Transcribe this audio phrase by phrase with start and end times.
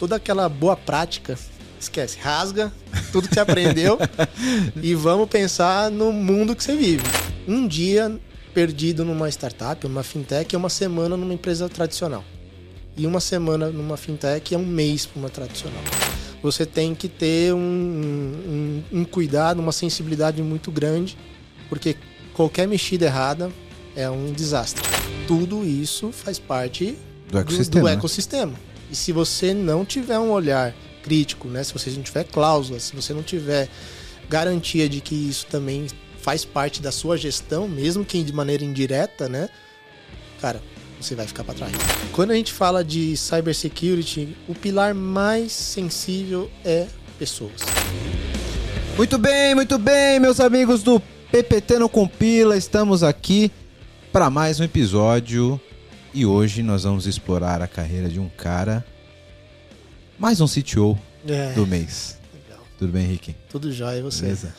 [0.00, 1.38] toda aquela boa prática,
[1.78, 2.72] esquece, rasga
[3.12, 3.98] tudo que você aprendeu
[4.82, 7.04] e vamos pensar no mundo que você vive.
[7.46, 8.18] Um dia
[8.54, 12.24] perdido numa startup, numa fintech, é uma semana numa empresa tradicional.
[12.96, 15.82] E uma semana numa fintech é um mês para uma tradicional.
[16.42, 21.16] Você tem que ter um, um, um cuidado, uma sensibilidade muito grande,
[21.68, 21.94] porque
[22.32, 23.52] qualquer mexida errada
[23.94, 24.82] é um desastre.
[25.28, 26.96] Tudo isso faz parte
[27.30, 27.80] do ecossistema.
[27.80, 28.69] Do, do ecossistema.
[28.90, 31.62] E se você não tiver um olhar crítico, né?
[31.62, 33.68] Se você não tiver cláusulas, se você não tiver
[34.28, 35.86] garantia de que isso também
[36.20, 39.48] faz parte da sua gestão, mesmo que de maneira indireta, né?
[40.40, 40.62] Cara,
[41.00, 41.72] você vai ficar para trás.
[42.12, 46.86] Quando a gente fala de cybersecurity, o pilar mais sensível é
[47.18, 47.60] pessoas.
[48.96, 51.00] Muito bem, muito bem, meus amigos do
[51.30, 53.50] PPT no Compila, estamos aqui
[54.12, 55.60] para mais um episódio
[56.12, 58.84] e hoje nós vamos explorar a carreira de um cara,
[60.18, 61.52] mais um CTO é.
[61.52, 62.18] do mês.
[62.34, 62.64] Legal.
[62.78, 63.36] Tudo bem, Henrique?
[63.48, 64.22] Tudo jóia, e você?
[64.22, 64.54] Beleza?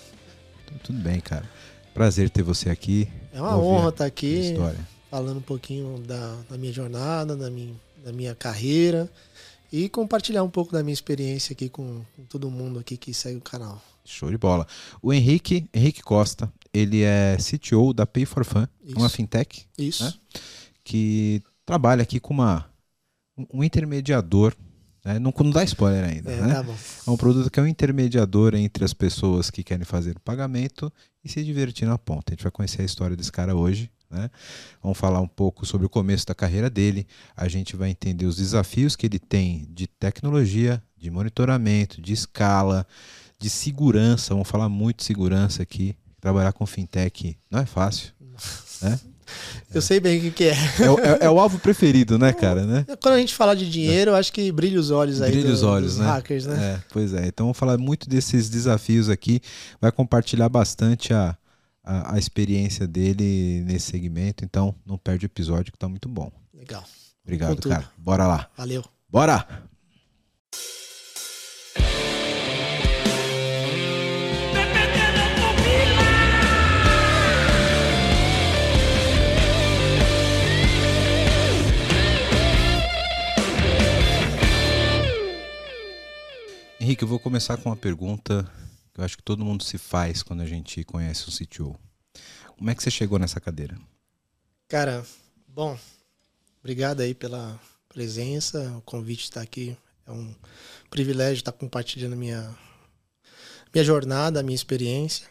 [0.84, 1.50] Tudo bem, cara.
[1.94, 3.08] Prazer ter você aqui.
[3.34, 4.54] É uma honra estar aqui
[5.10, 9.10] falando um pouquinho da, da minha jornada, da minha, da minha carreira
[9.72, 13.38] e compartilhar um pouco da minha experiência aqui com, com todo mundo aqui que segue
[13.38, 13.82] o canal.
[14.06, 14.66] Show de bola.
[15.02, 18.98] O Henrique, Henrique Costa, ele é CTO da Pay for Fun, Isso.
[18.98, 19.66] uma fintech.
[19.78, 20.06] Isso.
[20.06, 20.14] Né?
[20.92, 22.70] Que trabalha aqui com uma,
[23.54, 24.54] um intermediador
[25.04, 25.18] né?
[25.18, 26.32] Não, não dá spoiler ainda.
[26.32, 26.54] É, né?
[26.54, 26.66] tá
[27.08, 30.92] é um produto que é um intermediador entre as pessoas que querem fazer o pagamento
[31.24, 32.32] e se divertir na ponta.
[32.32, 33.90] A gente vai conhecer a história desse cara hoje.
[34.10, 34.30] Né?
[34.84, 37.08] Vamos falar um pouco sobre o começo da carreira dele.
[37.36, 42.86] A gente vai entender os desafios que ele tem de tecnologia, de monitoramento, de escala,
[43.40, 44.34] de segurança.
[44.34, 45.96] Vamos falar muito de segurança aqui.
[46.20, 48.12] Trabalhar com fintech não é fácil.
[48.82, 49.00] Né?
[49.74, 50.52] Eu sei bem o que, que é.
[50.54, 51.26] É, é.
[51.26, 52.66] é, o alvo preferido, né, cara?
[52.66, 52.86] Né?
[53.02, 55.54] Quando a gente fala de dinheiro, eu acho que brilha os olhos aí brilha do,
[55.54, 56.06] os olhos, né?
[56.06, 56.76] hackers, né?
[56.76, 57.28] É, pois é.
[57.28, 59.40] Então vamos falar muito desses desafios aqui.
[59.80, 61.38] Vai compartilhar bastante a,
[61.84, 64.44] a, a experiência dele nesse segmento.
[64.44, 66.32] Então não perde o episódio que tá muito bom.
[66.54, 66.84] Legal.
[67.24, 67.86] Obrigado, cara.
[67.98, 68.50] Bora lá.
[68.58, 68.84] Valeu.
[69.10, 69.71] Bora!
[86.82, 88.44] Henrique, eu vou começar com uma pergunta
[88.92, 91.80] que eu acho que todo mundo se faz quando a gente conhece o CTO.
[92.58, 93.80] Como é que você chegou nessa cadeira?
[94.68, 95.06] Cara,
[95.48, 95.78] bom,
[96.60, 99.78] obrigado aí pela presença, o convite está aqui.
[100.08, 100.34] É um
[100.90, 102.58] privilégio estar compartilhando minha
[103.72, 105.28] minha jornada, a minha experiência.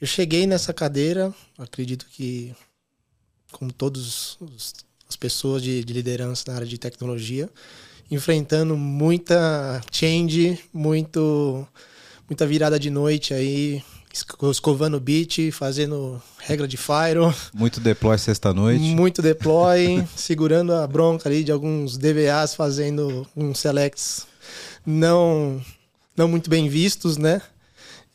[0.00, 2.54] Eu cheguei nessa cadeira, acredito que
[3.50, 4.38] como todas
[5.08, 7.50] as pessoas de, de liderança na área de tecnologia,
[8.10, 11.66] enfrentando muita change, muito
[12.28, 13.82] muita virada de noite aí,
[14.50, 17.18] escovando beat, fazendo regra de Fire.
[17.52, 18.82] Muito deploy sexta-noite.
[18.82, 24.26] Muito deploy, segurando a bronca ali de alguns DVAs, fazendo uns selects
[24.84, 25.60] não,
[26.16, 27.40] não muito bem vistos, né?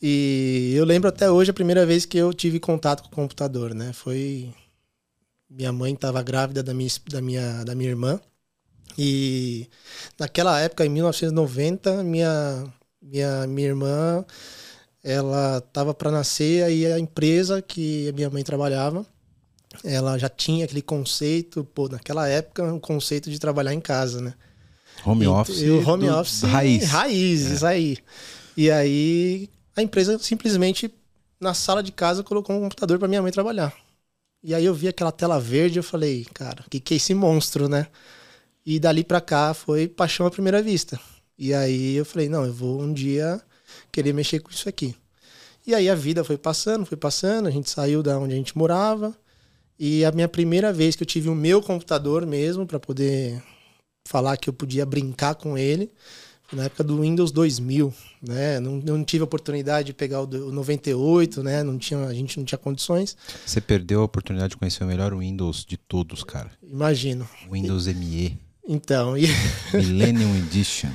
[0.00, 3.74] E eu lembro até hoje a primeira vez que eu tive contato com o computador,
[3.74, 3.92] né?
[3.92, 4.52] Foi.
[5.48, 8.20] Minha mãe estava grávida da minha, da, minha, da minha irmã.
[8.98, 9.68] E
[10.18, 12.64] naquela época, em 1990, minha,
[13.02, 14.24] minha, minha irmã
[15.06, 19.06] ela estava para nascer e a empresa que a minha mãe trabalhava,
[19.84, 24.20] ela já tinha aquele conceito, pô, naquela época, o um conceito de trabalhar em casa,
[24.20, 24.34] né?
[25.04, 25.60] Home e, office.
[25.60, 26.88] E o home office raiz.
[26.88, 27.66] raízes é.
[27.68, 27.98] aí.
[28.56, 30.92] E aí a empresa simplesmente
[31.38, 33.72] na sala de casa colocou um computador para minha mãe trabalhar.
[34.42, 37.14] E aí eu vi aquela tela verde, eu falei, cara, o que, que é esse
[37.14, 37.86] monstro, né?
[38.66, 40.98] E dali pra cá foi paixão à primeira vista.
[41.38, 43.40] E aí eu falei, não, eu vou um dia
[43.92, 44.96] querer mexer com isso aqui.
[45.64, 48.58] E aí a vida foi passando, foi passando, a gente saiu da onde a gente
[48.58, 49.16] morava.
[49.78, 53.40] E a minha primeira vez que eu tive o meu computador mesmo para poder
[54.08, 55.92] falar que eu podia brincar com ele,
[56.52, 57.92] na época do Windows 2000,
[58.22, 58.60] né?
[58.60, 61.62] Não, não tive a oportunidade de pegar o 98, né?
[61.62, 63.16] Não tinha, a gente não tinha condições.
[63.44, 66.50] Você perdeu a oportunidade de conhecer o melhor Windows de todos, cara.
[66.62, 67.28] Imagino.
[67.50, 68.45] Windows ME.
[68.66, 69.26] Então, e...
[69.72, 70.90] Millennium Edition.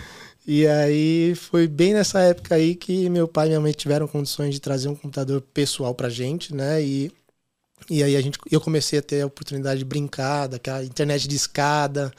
[0.46, 4.54] E aí foi bem nessa época aí que meu pai e minha mãe tiveram condições
[4.54, 6.82] de trazer um computador pessoal pra gente, né?
[6.84, 7.12] E,
[7.90, 11.36] e aí a gente, eu comecei a ter a oportunidade de brincar, daquela internet de
[11.36, 12.12] escada,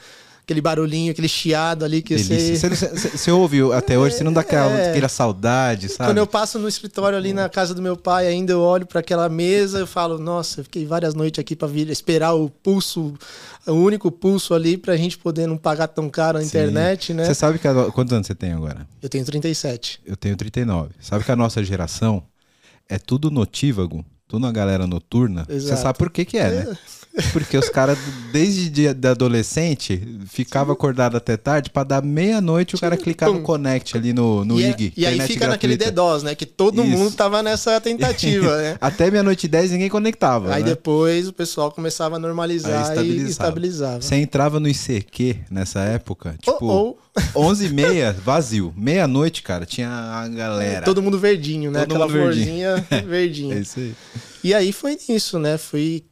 [0.53, 2.57] aquele barulhinho, aquele chiado ali que você...
[2.57, 4.91] Você ouve até hoje, você não dá aquela, é...
[4.91, 6.11] aquela saudade, sabe?
[6.11, 9.01] Quando eu passo no escritório ali na casa do meu pai, ainda eu olho para
[9.01, 13.15] aquela mesa, eu falo, nossa, eu fiquei várias noites aqui para vir esperar o pulso,
[13.67, 16.49] o único pulso ali pra gente poder não pagar tão caro a Sim.
[16.49, 17.25] internet, né?
[17.25, 17.91] Você sabe que a...
[17.91, 18.87] quantos anos você tem agora?
[19.01, 20.01] Eu tenho 37.
[20.05, 20.91] Eu tenho 39.
[21.01, 22.23] Sabe que a nossa geração
[22.89, 25.47] é tudo notívago, tudo uma galera noturna.
[25.49, 26.79] Você sabe por que que é, né?
[27.33, 27.99] Porque os caras,
[28.33, 33.43] desde de, de adolescente, ficava acordado até tarde para dar meia-noite o cara clicar no
[33.43, 34.93] Connect ali no, no e IG.
[34.97, 35.49] É, e aí fica gratuita.
[35.49, 36.35] naquele DDoS, né?
[36.35, 36.91] Que todo Isso.
[36.91, 38.79] mundo tava nessa tentativa, né?
[38.81, 40.55] até meia-noite e dez ninguém conectava.
[40.55, 40.71] Aí né?
[40.71, 44.01] depois o pessoal começava a normalizar e estabilizava.
[44.01, 46.97] Você entrava no ICQ nessa época, tipo, oh.
[47.37, 48.73] 11 e meia, vazio.
[48.75, 50.85] Meia-noite, cara, tinha a galera.
[50.85, 51.81] Todo mundo verdinho, né?
[51.81, 53.57] Todo Aquela florzinha verdinha.
[53.57, 53.95] é isso aí.
[54.43, 55.59] E aí foi isso, né?
[55.59, 56.03] Fui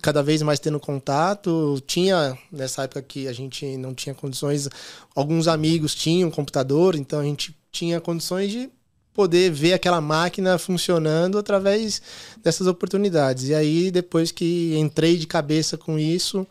[0.00, 1.80] cada vez mais tendo contato.
[1.86, 4.68] Tinha, nessa época que a gente não tinha condições,
[5.14, 8.70] alguns amigos tinham computador, então a gente tinha condições de
[9.12, 12.00] poder ver aquela máquina funcionando através
[12.42, 13.48] dessas oportunidades.
[13.48, 16.46] E aí, depois que entrei de cabeça com isso,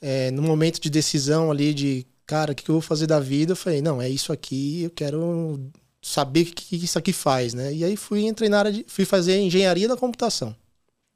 [0.00, 3.52] é, no momento de decisão ali de, cara, o que eu vou fazer da vida,
[3.52, 5.60] eu falei, não, é isso aqui, eu quero
[6.00, 7.72] saber o que isso aqui faz, né?
[7.72, 10.54] E aí fui entrei na área de, fui fazer engenharia da computação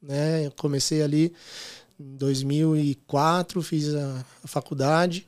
[0.03, 0.47] né?
[0.47, 1.33] Eu comecei ali
[1.99, 5.27] em 2004, fiz a, a faculdade.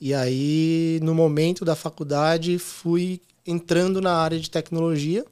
[0.00, 5.24] E aí, no momento da faculdade, fui entrando na área de tecnologia.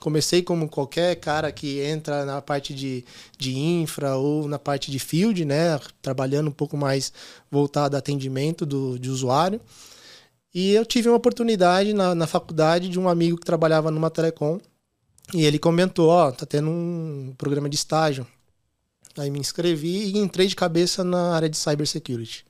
[0.00, 3.04] Comecei como qualquer cara que entra na parte de,
[3.38, 5.78] de infra ou na parte de field, né?
[6.02, 7.12] Trabalhando um pouco mais
[7.50, 9.60] voltado a atendimento do, de usuário.
[10.52, 14.58] E eu tive uma oportunidade na, na faculdade de um amigo que trabalhava numa telecom
[15.34, 18.26] e ele comentou, ó, oh, tá tendo um programa de estágio.
[19.16, 22.44] Aí me inscrevi e entrei de cabeça na área de cybersecurity.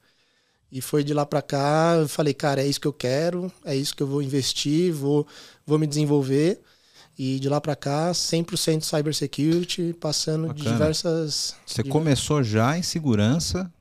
[0.71, 3.75] E foi de lá para cá, eu falei, cara, é isso que eu quero, é
[3.75, 5.27] isso que eu vou investir, vou,
[5.65, 6.61] vou me desenvolver.
[7.19, 10.65] E de lá para cá, 100% cybersecurity, passando Bacana.
[10.65, 11.55] de diversas...
[11.65, 13.73] Você começou já em segurança?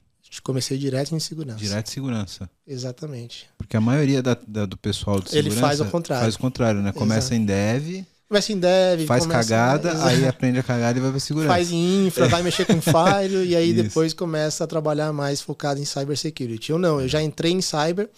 [0.44, 1.58] Comecei direto em segurança.
[1.58, 2.50] Direto em segurança.
[2.68, 3.50] Exatamente.
[3.58, 5.58] Porque a maioria da, da do pessoal de segurança...
[5.58, 6.24] Ele faz o contrário.
[6.24, 6.92] Faz o contrário, né?
[6.92, 7.36] Começa Exato.
[7.36, 9.06] em dev Começa em dev.
[9.06, 10.04] Faz começa, cagada, né?
[10.04, 11.54] aí aprende a cagada e vai pra segurança.
[11.54, 15.80] Faz em infra, vai mexer com fire e aí depois começa a trabalhar mais focado
[15.80, 16.72] em cybersecurity.
[16.72, 18.10] Eu não, eu já entrei em cyber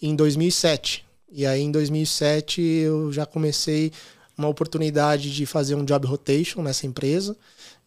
[0.00, 1.04] em 2007.
[1.30, 3.92] E aí em 2007 eu já comecei
[4.36, 7.36] uma oportunidade de fazer um job rotation nessa empresa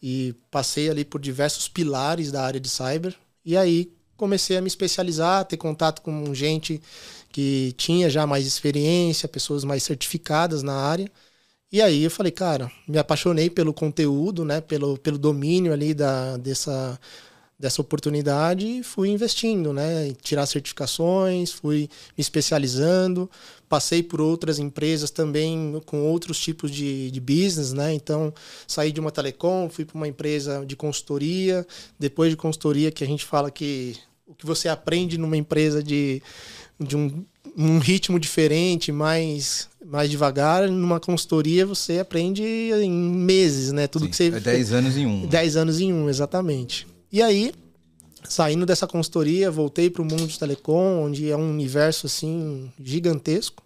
[0.02, 3.14] e passei ali por diversos pilares da área de cyber.
[3.44, 6.80] E aí comecei a me especializar, ter contato com gente
[7.30, 11.10] que tinha já mais experiência, pessoas mais certificadas na área.
[11.72, 16.36] E aí eu falei, cara, me apaixonei pelo conteúdo, né, pelo, pelo domínio ali da,
[16.36, 17.00] dessa,
[17.58, 23.30] dessa oportunidade e fui investindo, né, tirar certificações, fui me especializando,
[23.70, 28.34] passei por outras empresas também com outros tipos de, de business, né, então
[28.68, 31.66] saí de uma telecom, fui para uma empresa de consultoria,
[31.98, 33.96] depois de consultoria que a gente fala que
[34.26, 36.22] o que você aprende numa empresa de,
[36.78, 37.24] de um
[37.56, 40.68] um ritmo diferente, mais, mais devagar.
[40.68, 43.86] Numa consultoria você aprende em meses, né?
[43.86, 44.28] Tudo Sim, que você.
[44.28, 45.26] É 10 anos em um.
[45.26, 46.86] 10 anos em um, exatamente.
[47.10, 47.52] E aí,
[48.28, 53.62] saindo dessa consultoria, voltei para o mundo de telecom, onde é um universo assim gigantesco.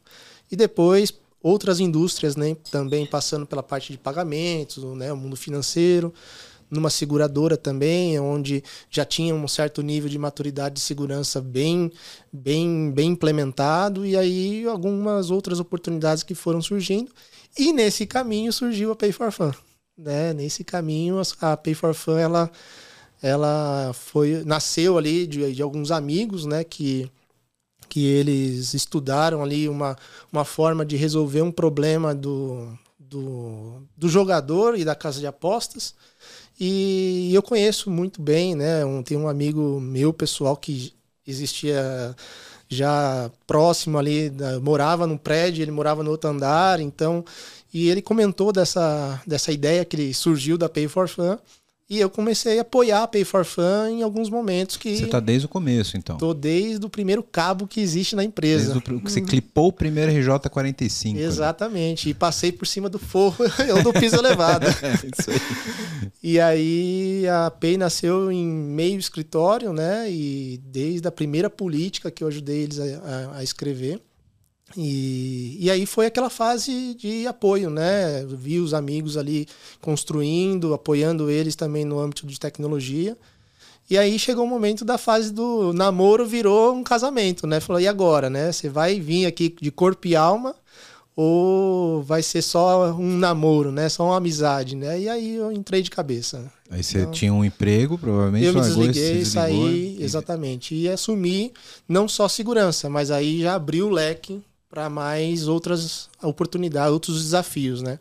[0.51, 1.13] E depois
[1.43, 2.57] outras indústrias, né?
[2.71, 5.13] Também passando pela parte de pagamentos, né?
[5.13, 6.13] O mundo financeiro
[6.71, 11.91] numa seguradora também, onde já tinha um certo nível de maturidade de segurança bem,
[12.33, 17.13] bem, bem implementado, e aí algumas outras oportunidades que foram surgindo.
[17.59, 19.53] E nesse caminho surgiu a Pay for Fun.
[19.97, 20.33] Né?
[20.35, 22.51] Nesse caminho, a Pay for Fun ela,
[23.23, 26.65] ela foi, nasceu ali de, de alguns amigos né?
[26.65, 27.11] que,
[27.89, 29.97] que eles estudaram ali uma,
[30.33, 35.95] uma forma de resolver um problema do, do, do jogador e da casa de apostas
[36.59, 38.85] e eu conheço muito bem, né?
[38.85, 40.95] Um, tem um amigo meu pessoal que
[41.27, 42.15] existia
[42.69, 44.33] já próximo ali,
[44.63, 47.25] morava num prédio, ele morava no outro andar, então.
[47.73, 51.39] E ele comentou dessa, dessa ideia que surgiu da Pay for Fun.
[51.89, 54.97] E eu comecei a apoiar a Pay for Fun em alguns momentos que.
[54.97, 56.19] Você está desde o começo, então?
[56.19, 58.73] Tô desde o primeiro cabo que existe na empresa.
[58.73, 61.17] Desde o, você clipou o primeiro RJ45.
[61.17, 62.09] Exatamente.
[62.09, 62.11] Ali.
[62.11, 64.67] E passei por cima do forro, eu do piso elevado.
[64.83, 66.11] é, isso aí.
[66.21, 70.11] E aí a Pay nasceu em meio escritório, né?
[70.11, 74.03] E desde a primeira política que eu ajudei eles a, a, a escrever.
[74.75, 78.25] E, e aí foi aquela fase de apoio, né?
[78.27, 79.47] Vi os amigos ali
[79.81, 83.17] construindo, apoiando eles também no âmbito de tecnologia.
[83.89, 87.61] E aí chegou o momento da fase do namoro, virou um casamento, né?
[87.61, 88.51] Falou, e agora, né?
[88.51, 90.55] Você vai vir aqui de corpo e alma
[91.15, 93.89] ou vai ser só um namoro, né?
[93.89, 95.01] Só uma amizade, né?
[95.01, 96.53] E aí eu entrei de cabeça.
[96.69, 98.45] Aí você então, tinha um emprego, provavelmente.
[98.45, 100.03] Eu me desliguei, saí, e...
[100.03, 100.75] exatamente.
[100.75, 101.53] E assumi
[101.89, 104.43] não só segurança, mas aí já abriu o leque
[104.77, 107.99] para mais outras oportunidades, outros desafios, né?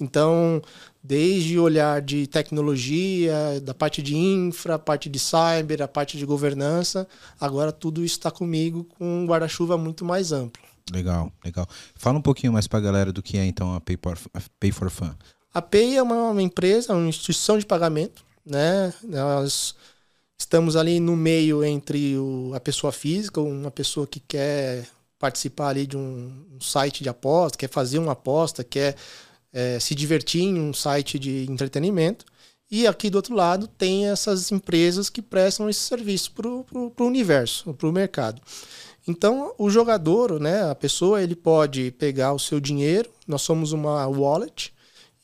[0.00, 0.62] Então,
[1.02, 6.16] desde o olhar de tecnologia, da parte de infra, a parte de cyber, a parte
[6.16, 7.08] de governança,
[7.40, 10.62] agora tudo está comigo com um guarda-chuva muito mais amplo.
[10.92, 11.66] Legal, legal.
[11.96, 14.40] Fala um pouquinho mais para a galera do que é então a Pay for, a
[14.60, 15.12] Pay for Fun.
[15.52, 18.94] A Pay é uma, uma empresa, uma instituição de pagamento, né?
[19.02, 19.74] Nós
[20.38, 24.86] estamos ali no meio entre o, a pessoa física, uma pessoa que quer
[25.22, 28.96] participar ali de um, um site de aposta, quer fazer uma aposta, quer
[29.52, 32.24] é, se divertir em um site de entretenimento.
[32.68, 37.72] E aqui do outro lado tem essas empresas que prestam esse serviço para o universo,
[37.72, 38.42] para o mercado.
[39.06, 44.08] Então, o jogador, né, a pessoa, ele pode pegar o seu dinheiro, nós somos uma
[44.08, 44.74] wallet,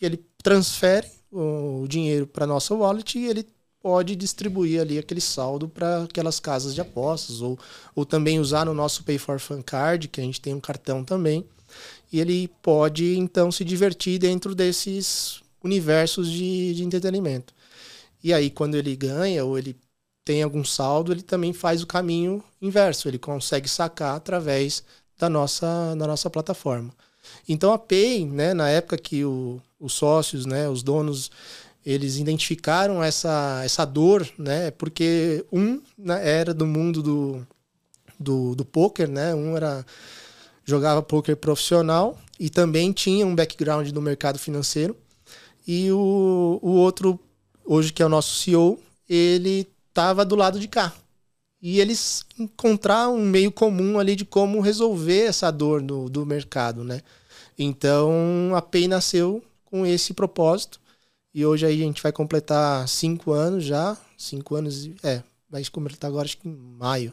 [0.01, 3.47] e ele transfere o dinheiro para nossa wallet e ele
[3.83, 7.59] pode distribuir ali aquele saldo para aquelas casas de apostas ou,
[7.95, 11.05] ou também usar no nosso Pay for Fun Card, que a gente tem um cartão
[11.05, 11.45] também.
[12.13, 17.55] E ele pode então se divertir dentro desses universos de, de entretenimento.
[18.23, 19.77] E aí, quando ele ganha ou ele
[20.25, 24.83] tem algum saldo, ele também faz o caminho inverso, ele consegue sacar através
[25.19, 26.93] da nossa, da nossa plataforma.
[27.49, 31.31] Então a Pay, né, na época que o, os sócios, né, os donos
[31.85, 34.71] eles identificaram essa, essa dor, né?
[34.73, 37.47] Porque um né, era do mundo do,
[38.19, 39.35] do, do poker, né?
[39.35, 39.85] Um era
[40.65, 44.97] jogava poker profissional e também tinha um background no mercado financeiro.
[45.67, 47.19] E o, o outro,
[47.65, 50.93] hoje que é o nosso CEO, ele estava do lado de cá.
[51.61, 56.85] E eles encontraram um meio comum ali de como resolver essa dor do, do mercado,
[56.85, 57.01] né?
[57.59, 60.79] Então a Pay nasceu com esse propósito
[61.39, 63.97] e hoje aí a gente vai completar cinco anos já.
[64.17, 67.13] Cinco anos, é, vai completar agora acho que em maio.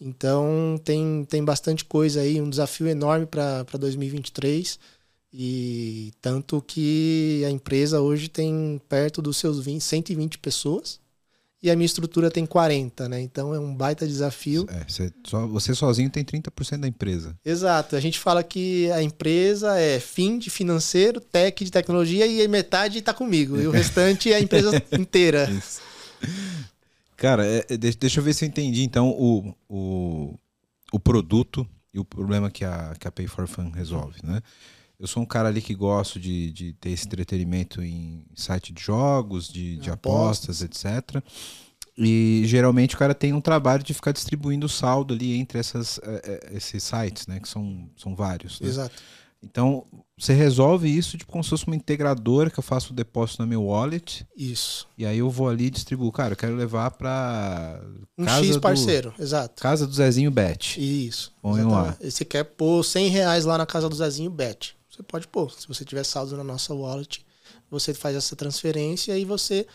[0.00, 4.78] Então tem, tem bastante coisa aí, um desafio enorme para 2023.
[5.32, 11.00] E tanto que a empresa hoje tem perto dos seus 20, 120 pessoas
[11.62, 13.20] e a minha estrutura tem 40, né?
[13.20, 14.66] Então é um baita desafio.
[14.70, 17.36] É, você, só, você sozinho tem 30% da empresa.
[17.44, 17.96] Exato.
[17.96, 22.98] A gente fala que a empresa é fim de financeiro, tech de tecnologia e metade
[22.98, 23.60] está comigo.
[23.60, 25.50] E o restante é a empresa inteira.
[25.50, 25.80] Isso.
[27.16, 30.34] Cara, é, é deixa eu ver se eu entendi então o, o,
[30.92, 34.40] o produto e o problema que a, que a Pay for Fun resolve, né?
[35.00, 38.82] Eu sou um cara ali que gosto de, de ter esse entretenimento em site de
[38.82, 41.22] jogos, de, de apostas, etc.
[41.96, 45.98] E geralmente o cara tem um trabalho de ficar distribuindo o saldo ali entre essas,
[46.02, 47.40] é, esses sites, né?
[47.40, 48.60] Que são, são vários.
[48.60, 48.68] Né?
[48.68, 48.94] Exato.
[49.42, 49.86] Então,
[50.18, 53.46] você resolve isso tipo como se fosse uma integradora que eu faço o depósito na
[53.46, 54.26] meu wallet.
[54.36, 54.86] Isso.
[54.98, 56.12] E aí eu vou ali e distribuo.
[56.12, 57.80] Cara, eu quero levar para
[58.18, 59.62] um X parceiro, do, exato.
[59.62, 60.78] Casa do Zezinho Bet.
[60.78, 61.32] Isso.
[61.40, 61.96] Põe lá.
[62.02, 65.50] Você quer pôr 100 reais lá na casa do Zezinho Bet você pode pôr.
[65.52, 67.24] Se você tiver saldo na nossa wallet,
[67.70, 69.66] você faz essa transferência e você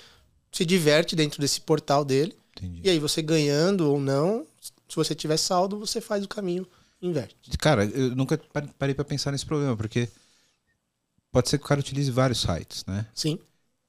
[0.52, 2.36] se diverte dentro desse portal dele.
[2.56, 2.82] Entendi.
[2.84, 6.66] E aí você ganhando ou não, se você tiver saldo, você faz o caminho
[7.02, 7.36] inverte.
[7.60, 8.40] Cara, eu nunca
[8.78, 10.08] parei para pensar nesse problema, porque
[11.32, 13.06] pode ser que o cara utilize vários sites, né?
[13.14, 13.40] Sim.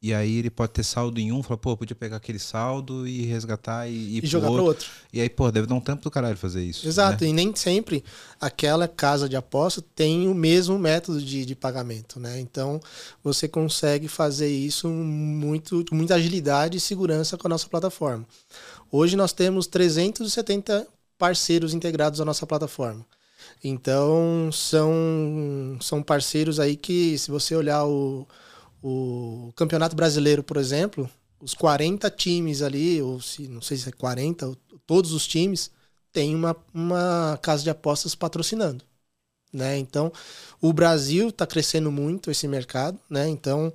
[0.07, 3.27] E aí ele pode ter saldo em um, fala, pô, podia pegar aquele saldo e
[3.27, 4.89] resgatar e, e, e jogar para outro.
[5.13, 6.87] E aí, pô, deve dar um tempo do caralho fazer isso.
[6.87, 7.31] Exato, né?
[7.31, 8.05] e nem sempre
[8.41, 12.39] aquela casa de aposta tem o mesmo método de, de pagamento, né?
[12.39, 12.81] Então
[13.21, 18.25] você consegue fazer isso muito, com muita agilidade e segurança com a nossa plataforma.
[18.93, 20.87] Hoje nós temos 370
[21.19, 23.05] parceiros integrados à nossa plataforma.
[23.65, 28.25] Então são, são parceiros aí que, se você olhar o
[28.89, 33.93] o Campeonato Brasileiro, por exemplo, os 40 times ali, ou se não sei se é
[33.93, 35.73] 40, todos os times
[36.13, 38.85] têm uma, uma casa de apostas patrocinando.
[39.53, 39.77] Né?
[39.79, 40.13] Então,
[40.61, 43.29] o Brasil está crescendo muito esse mercado, né?
[43.29, 43.73] Então,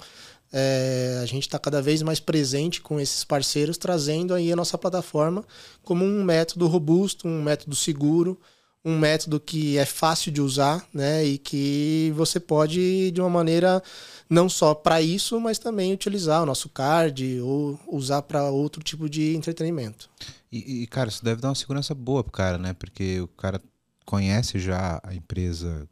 [0.51, 4.77] é, a gente está cada vez mais presente com esses parceiros, trazendo aí a nossa
[4.77, 5.43] plataforma
[5.83, 8.39] como um método robusto, um método seguro,
[8.83, 11.23] um método que é fácil de usar, né?
[11.23, 13.81] E que você pode, de uma maneira
[14.29, 19.09] não só para isso, mas também utilizar o nosso card ou usar para outro tipo
[19.09, 20.09] de entretenimento.
[20.51, 22.73] E, e, cara, isso deve dar uma segurança boa pro cara, né?
[22.73, 23.61] Porque o cara
[24.05, 25.88] conhece já a empresa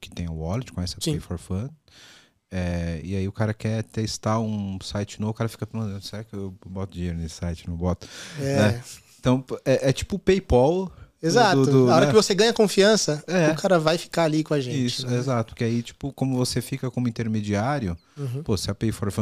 [0.00, 1.12] que tem o wallet, conhece a Sim.
[1.12, 1.68] Pay for Fun.
[2.50, 6.22] É, e aí o cara quer testar um site novo, o cara fica pensando, será
[6.22, 7.68] que eu boto dinheiro nesse site?
[7.68, 8.06] Não boto.
[8.38, 8.56] É.
[8.56, 8.84] Né?
[9.18, 11.64] Então, é, é tipo o PayPal Exato.
[11.64, 12.10] Do, do, a hora né?
[12.10, 13.50] que você ganha confiança, é.
[13.50, 14.84] o cara vai ficar ali com a gente.
[14.84, 15.16] Isso, né?
[15.16, 15.54] exato.
[15.54, 18.42] Que aí, tipo, como você fica como intermediário, uhum.
[18.42, 19.12] pô, se a Payfor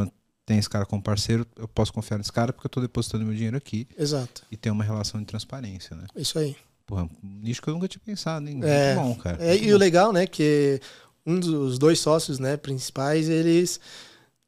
[0.46, 3.34] tem esse cara como parceiro, eu posso confiar nesse cara porque eu estou depositando meu
[3.34, 3.86] dinheiro aqui.
[3.98, 4.42] Exato.
[4.50, 6.06] E tem uma relação de transparência, né?
[6.16, 6.56] Isso aí.
[6.86, 8.60] Porra, um nicho que eu nunca tinha pensado, hein?
[8.64, 9.36] É, Muito bom, cara.
[9.40, 9.74] É, Muito e bom.
[9.74, 10.80] o legal, né, que
[11.24, 13.78] um dos dois sócios, né, principais, eles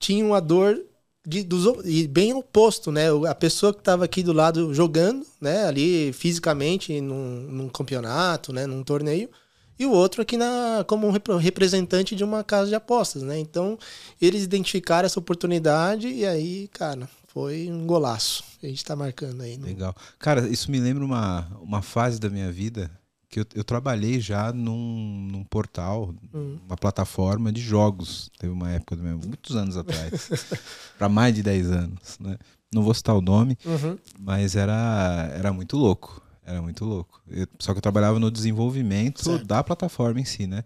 [0.00, 0.82] tinham a dor
[1.26, 3.06] de, dos, e bem oposto, né?
[3.28, 5.66] A pessoa que estava aqui do lado jogando, né?
[5.66, 8.66] Ali fisicamente num, num, campeonato, né?
[8.66, 9.30] Num torneio.
[9.78, 13.38] E o outro aqui na, como um representante de uma casa de apostas, né?
[13.38, 13.78] Então,
[14.20, 18.44] eles identificaram essa oportunidade e aí, cara, foi um golaço.
[18.62, 19.56] A gente está marcando aí.
[19.56, 19.66] No...
[19.66, 19.94] Legal.
[20.18, 22.90] Cara, isso me lembra uma, uma fase da minha vida
[23.32, 26.58] que eu, eu trabalhei já num, num portal, hum.
[26.66, 28.30] uma plataforma de jogos.
[28.38, 30.28] Teve uma época, do meu, muitos anos atrás,
[30.98, 32.18] para mais de 10 anos.
[32.20, 32.36] Né?
[32.70, 33.98] Não vou citar o nome, uhum.
[34.20, 36.20] mas era, era muito louco.
[36.44, 37.22] Era muito louco.
[37.26, 39.46] Eu, só que eu trabalhava no desenvolvimento certo.
[39.46, 40.62] da plataforma em si, né?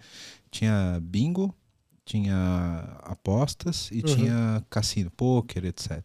[0.50, 1.54] Tinha bingo,
[2.04, 4.02] tinha apostas e uhum.
[4.02, 6.02] tinha cassino, poker, etc.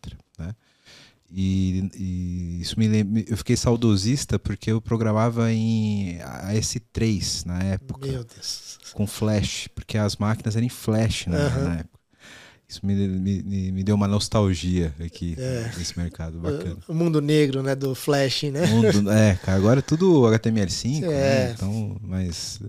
[1.32, 1.34] Né?
[1.34, 8.08] E, e, isso me lembra, eu fiquei saudosista porque eu programava em AS3 na época.
[8.08, 8.80] Meu Deus.
[8.94, 11.64] Com flash, porque as máquinas eram em flash na, uhum.
[11.64, 12.02] na época.
[12.68, 15.72] Isso me, me, me deu uma nostalgia aqui é.
[15.78, 16.78] nesse mercado, bacana.
[16.88, 18.66] O mundo negro, né, do flash, né?
[18.66, 21.48] Mundo, é, agora é tudo HTML5, né, é.
[21.48, 21.52] né?
[21.52, 22.62] Então, mas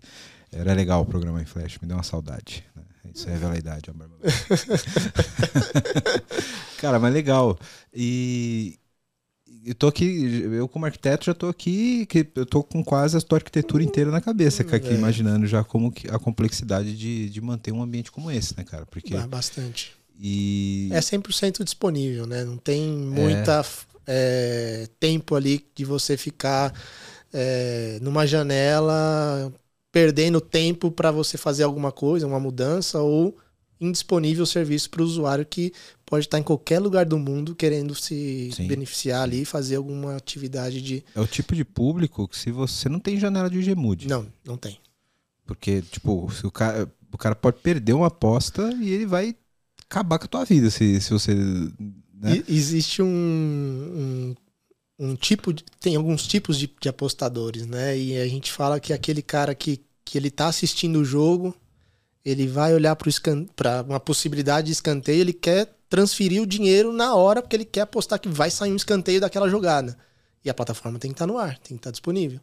[0.50, 2.64] era legal o programa em flash, me deu uma saudade.
[2.74, 2.82] Né?
[3.14, 3.90] Isso é a idade.
[6.78, 7.58] Cara, mas legal.
[7.94, 8.78] E
[9.64, 13.20] eu tô aqui, eu como arquiteto já tô aqui, que eu tô com quase a
[13.20, 14.94] tua arquitetura inteira na cabeça, aqui é.
[14.94, 18.86] imaginando já como que a complexidade de, de manter um ambiente como esse, né, cara?
[18.86, 19.92] Porque bastante.
[20.18, 22.44] E é 100% disponível, né?
[22.44, 23.64] Não tem muita
[24.06, 24.84] é.
[24.84, 26.72] É, tempo ali de você ficar
[27.32, 29.52] é, numa janela
[29.90, 33.36] perdendo tempo para você fazer alguma coisa, uma mudança ou
[33.80, 35.72] indisponível serviço para o usuário que
[36.12, 38.66] pode estar em qualquer lugar do mundo querendo se Sim.
[38.66, 41.02] beneficiar ali e fazer alguma atividade de.
[41.14, 44.06] É o tipo de público que se você não tem janela de Gmood.
[44.06, 44.78] Não, não tem.
[45.46, 49.34] Porque, tipo, se o cara, o cara pode perder uma aposta e ele vai
[49.86, 51.34] acabar com a tua vida se, se você.
[51.34, 52.44] Né?
[52.46, 54.34] Existe um, um,
[54.98, 57.96] um, tipo de, tem alguns tipos de, de apostadores, né?
[57.96, 61.56] E a gente fala que aquele cara que, que ele tá assistindo o jogo
[62.24, 67.42] ele vai olhar para uma possibilidade de escanteio, ele quer transferir o dinheiro na hora,
[67.42, 69.96] porque ele quer apostar que vai sair um escanteio daquela jogada.
[70.44, 72.40] E a plataforma tem que estar tá no ar, tem que estar tá disponível.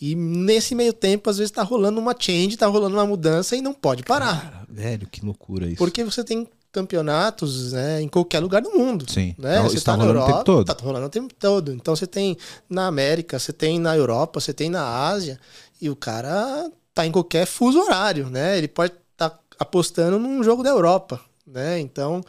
[0.00, 3.62] E nesse meio tempo, às vezes, está rolando uma change, está rolando uma mudança e
[3.62, 4.42] não pode parar.
[4.42, 5.76] Cara, velho, que loucura isso.
[5.76, 9.10] Porque você tem campeonatos né, em qualquer lugar do mundo.
[9.10, 9.34] Sim.
[9.38, 9.56] Né?
[9.56, 10.66] Tá, você está na Europa, o tempo todo.
[10.66, 11.72] Tá rolando o tempo todo.
[11.72, 12.36] Então você tem
[12.68, 15.38] na América, você tem na Europa, você tem na Ásia,
[15.80, 18.56] e o cara tá em qualquer fuso horário, né?
[18.56, 21.80] Ele pode estar tá apostando num jogo da Europa, né?
[21.80, 22.22] Então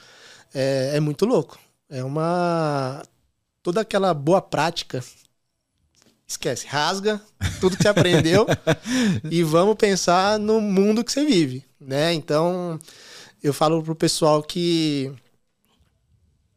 [0.54, 1.60] é, é muito louco.
[1.89, 3.04] É uma
[3.62, 5.04] toda aquela boa prática
[6.28, 7.21] esquece, rasga
[7.60, 8.47] tudo que você aprendeu
[9.30, 12.13] e vamos pensar no mundo que você vive, né?
[12.13, 12.80] Então,
[13.43, 15.12] eu falo pro pessoal que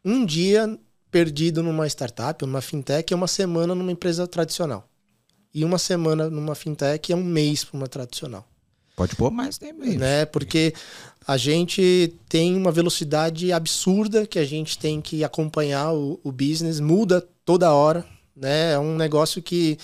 [0.05, 0.79] um dia
[1.11, 4.89] perdido numa startup, numa fintech, é uma semana numa empresa tradicional.
[5.55, 8.47] E uma semana numa fintech é um mês para uma tradicional.
[8.95, 9.97] Pode pôr mais tempo aí.
[9.97, 10.25] Né?
[10.27, 10.75] Porque
[11.27, 16.81] a gente tem uma velocidade absurda que a gente tem que acompanhar o, o business,
[16.81, 18.05] muda toda hora.
[18.35, 18.73] Né?
[18.73, 19.79] É um negócio que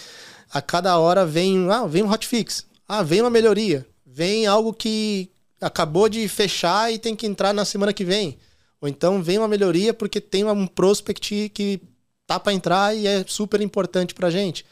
[0.53, 5.31] a cada hora vem, ah, vem um hotfix, ah, vem uma melhoria, vem algo que
[5.61, 8.39] acabou de fechar e tem que entrar na semana que vem.
[8.81, 11.81] Ou então vem uma melhoria porque tem um prospect que
[12.27, 14.65] tá para entrar e é super importante para gente.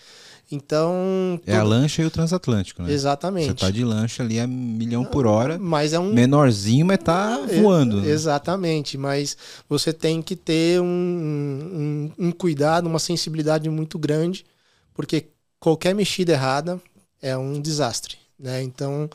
[0.55, 1.41] Então.
[1.47, 2.93] É a lancha e o transatlântico, né?
[2.93, 3.47] Exatamente.
[3.47, 5.59] Você tá de lancha ali a milhão por hora.
[5.59, 6.13] Mas é um.
[6.13, 8.03] Menorzinho, mas tá é, voando.
[8.03, 8.11] Né?
[8.11, 8.99] Exatamente.
[8.99, 9.37] Mas
[9.69, 14.45] você tem que ter um, um, um, cuidado, uma sensibilidade muito grande,
[14.93, 16.81] porque qualquer mexida errada
[17.21, 18.17] é um desastre.
[18.39, 18.63] Né?
[18.63, 19.09] Então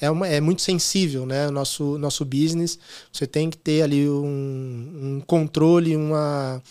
[0.00, 1.48] é, uma, é muito sensível né?
[1.48, 2.78] o nosso, nosso business.
[3.12, 6.62] Você tem que ter ali um, um controle, uma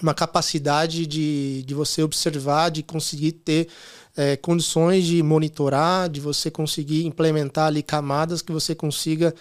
[0.00, 3.68] uma capacidade de, de você observar, de conseguir ter
[4.16, 9.34] é, condições de monitorar, de você conseguir implementar ali camadas que você consiga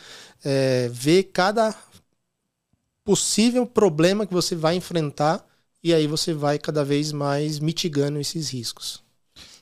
[0.44, 1.76] é, ver cada
[3.04, 5.46] possível problema que você vai enfrentar
[5.84, 9.04] e aí você vai cada vez mais mitigando esses riscos.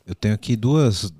[0.05, 1.11] Eu tenho aqui duas,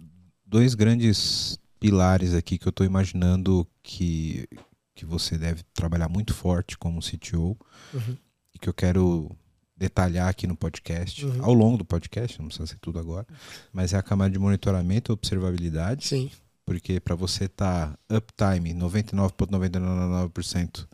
[0.46, 4.48] dois grandes pilares aqui que eu estou imaginando que,
[4.94, 7.58] que você deve trabalhar muito forte como CTO
[7.94, 8.18] uhum.
[8.54, 9.32] e que eu quero
[9.80, 11.44] detalhar aqui no podcast, uhum.
[11.44, 13.26] ao longo do podcast, não precisa ser tudo agora,
[13.72, 16.06] mas é a camada de monitoramento e observabilidade.
[16.06, 16.30] Sim.
[16.66, 20.86] Porque para você estar tá uptime 99,99%,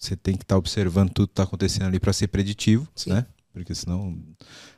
[0.00, 3.10] você tem que estar tá observando tudo que está acontecendo ali para ser preditivo, Sim.
[3.10, 3.26] né?
[3.52, 4.16] Porque senão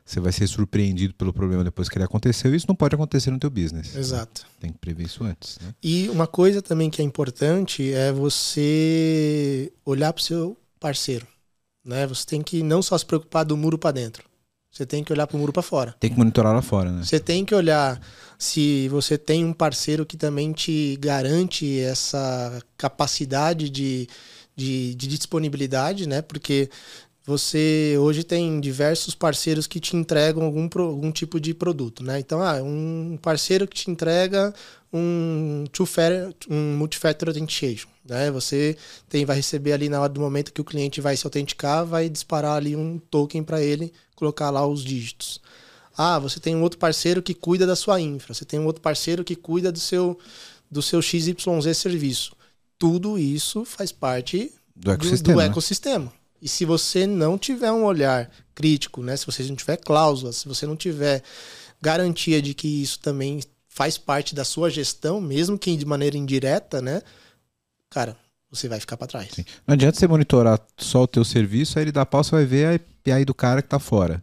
[0.05, 2.53] você vai ser surpreendido pelo problema depois que ele aconteceu.
[2.53, 3.95] E isso não pode acontecer no teu business.
[3.95, 4.43] Exato.
[4.43, 4.49] Né?
[4.61, 5.59] Tem que prever isso antes.
[5.61, 5.75] Né?
[5.83, 11.27] E uma coisa também que é importante é você olhar para o seu parceiro.
[11.85, 12.07] Né?
[12.07, 14.25] Você tem que não só se preocupar do muro para dentro.
[14.71, 15.95] Você tem que olhar para o muro para fora.
[16.01, 17.05] Tem que monitorar lá fora, né?
[17.05, 18.01] Você tem que olhar
[18.39, 24.09] se você tem um parceiro que também te garante essa capacidade de,
[24.57, 26.23] de, de disponibilidade, né?
[26.23, 26.71] Porque
[27.25, 32.19] você hoje tem diversos parceiros que te entregam algum, algum tipo de produto, né?
[32.19, 34.55] Então, ah, um parceiro que te entrega
[34.93, 38.31] um two-factor, um multi-factor authentication, né?
[38.31, 38.77] Você
[39.09, 42.09] tem, vai receber ali na hora do momento que o cliente vai se autenticar, vai
[42.09, 45.41] disparar ali um token para ele colocar lá os dígitos.
[45.97, 48.81] Ah, você tem um outro parceiro que cuida da sua infra, você tem um outro
[48.81, 50.19] parceiro que cuida do seu
[50.71, 51.37] do seu XYZ
[51.75, 52.35] serviço.
[52.79, 55.35] Tudo isso faz parte do ecossistema.
[55.35, 56.13] Do, do ecossistema.
[56.41, 59.17] E se você não tiver um olhar crítico, né?
[59.17, 61.23] Se você não tiver cláusulas, se você não tiver
[61.81, 66.83] garantia de que isso também faz parte da sua gestão, mesmo que de maneira indireta,
[66.83, 67.03] né?
[67.93, 68.17] Cara,
[68.51, 69.29] você vai ficar para trás.
[69.33, 69.45] Sim.
[69.67, 72.67] Não adianta você monitorar só o teu serviço, aí ele dá pau, você vai ver
[72.67, 74.23] a API do cara que tá fora.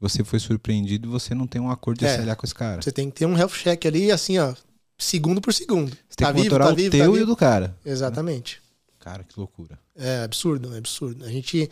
[0.00, 2.82] Você foi surpreendido e você não tem um acordo de é, SLA com esse cara.
[2.82, 4.52] Você tem que ter um health check ali, assim, ó,
[4.98, 5.90] segundo por segundo.
[6.08, 7.76] Você tá tem que vivo, monitorar tá o vivo, teu tá e o do cara.
[7.84, 8.56] Exatamente.
[8.56, 8.94] Né?
[8.98, 9.78] Cara, que loucura.
[9.94, 11.24] É absurdo, é absurdo.
[11.24, 11.70] A gente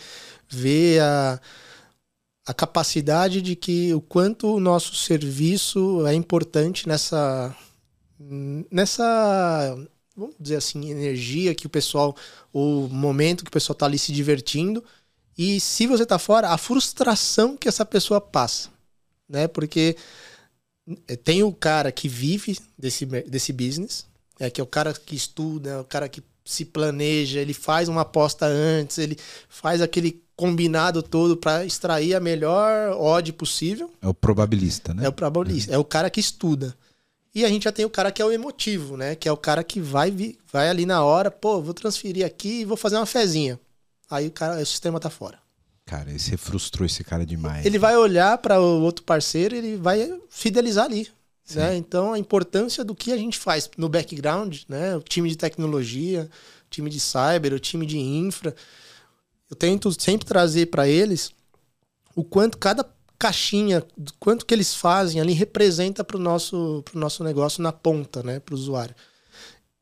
[0.49, 1.41] vê a,
[2.47, 7.55] a capacidade de que o quanto o nosso serviço é importante nessa
[8.71, 9.77] nessa
[10.17, 12.17] vamos dizer assim energia que o pessoal
[12.53, 14.85] o momento que o pessoal está ali se divertindo
[15.37, 18.71] e se você está fora a frustração que essa pessoa passa
[19.29, 19.97] né porque
[21.09, 24.07] é, tem o cara que vive desse desse business
[24.39, 27.89] é que é o cara que estuda é o cara que se planeja, ele faz
[27.89, 29.17] uma aposta antes, ele
[29.49, 33.91] faz aquele combinado todo para extrair a melhor odd possível.
[34.01, 35.05] É o probabilista, né?
[35.05, 36.75] É o probabilista, é o cara que estuda.
[37.35, 39.15] E a gente já tem o cara que é o emotivo, né?
[39.15, 42.65] Que é o cara que vai vai ali na hora, pô, vou transferir aqui e
[42.65, 43.59] vou fazer uma fezinha.
[44.11, 45.39] Aí o cara, o sistema tá fora.
[45.87, 47.65] Cara, você frustrou esse cara demais.
[47.65, 51.09] Ele vai olhar para o outro parceiro, ele vai fidelizar ali.
[51.55, 51.77] Né?
[51.77, 54.97] Então, a importância do que a gente faz no background, né?
[54.97, 56.31] o time de tecnologia,
[56.67, 58.55] o time de cyber, o time de infra.
[59.51, 61.33] Eu tento sempre trazer para eles
[62.15, 62.85] o quanto cada
[63.23, 63.85] caixinha,
[64.19, 68.41] quanto que eles fazem ali representa para o nosso, pro nosso negócio na ponta, né?
[68.41, 68.97] para o usuário.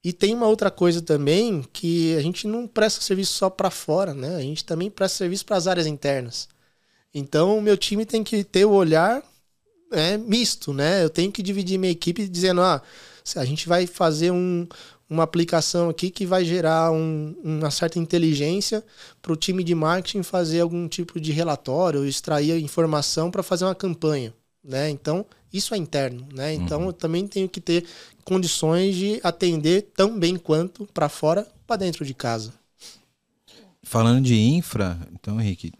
[0.05, 4.13] E tem uma outra coisa também que a gente não presta serviço só para fora,
[4.13, 4.37] né?
[4.37, 6.49] A gente também presta serviço para as áreas internas.
[7.15, 9.23] Então, o meu time tem que ter o olhar
[9.93, 11.03] é misto, né?
[11.03, 12.81] Eu tenho que dividir minha equipe dizendo, ah,
[13.37, 14.67] a gente vai fazer um,
[15.11, 18.85] uma aplicação aqui que vai gerar um, uma certa inteligência
[19.21, 23.75] para o time de marketing fazer algum tipo de relatório, extrair informação para fazer uma
[23.75, 24.89] campanha, né?
[24.89, 26.55] Então, isso é interno, né?
[26.55, 26.87] Então, uhum.
[26.87, 27.85] eu também tenho que ter
[28.25, 32.55] condições de atender tão bem quanto para fora, para dentro de casa.
[33.83, 35.73] Falando de infra, então, Henrique,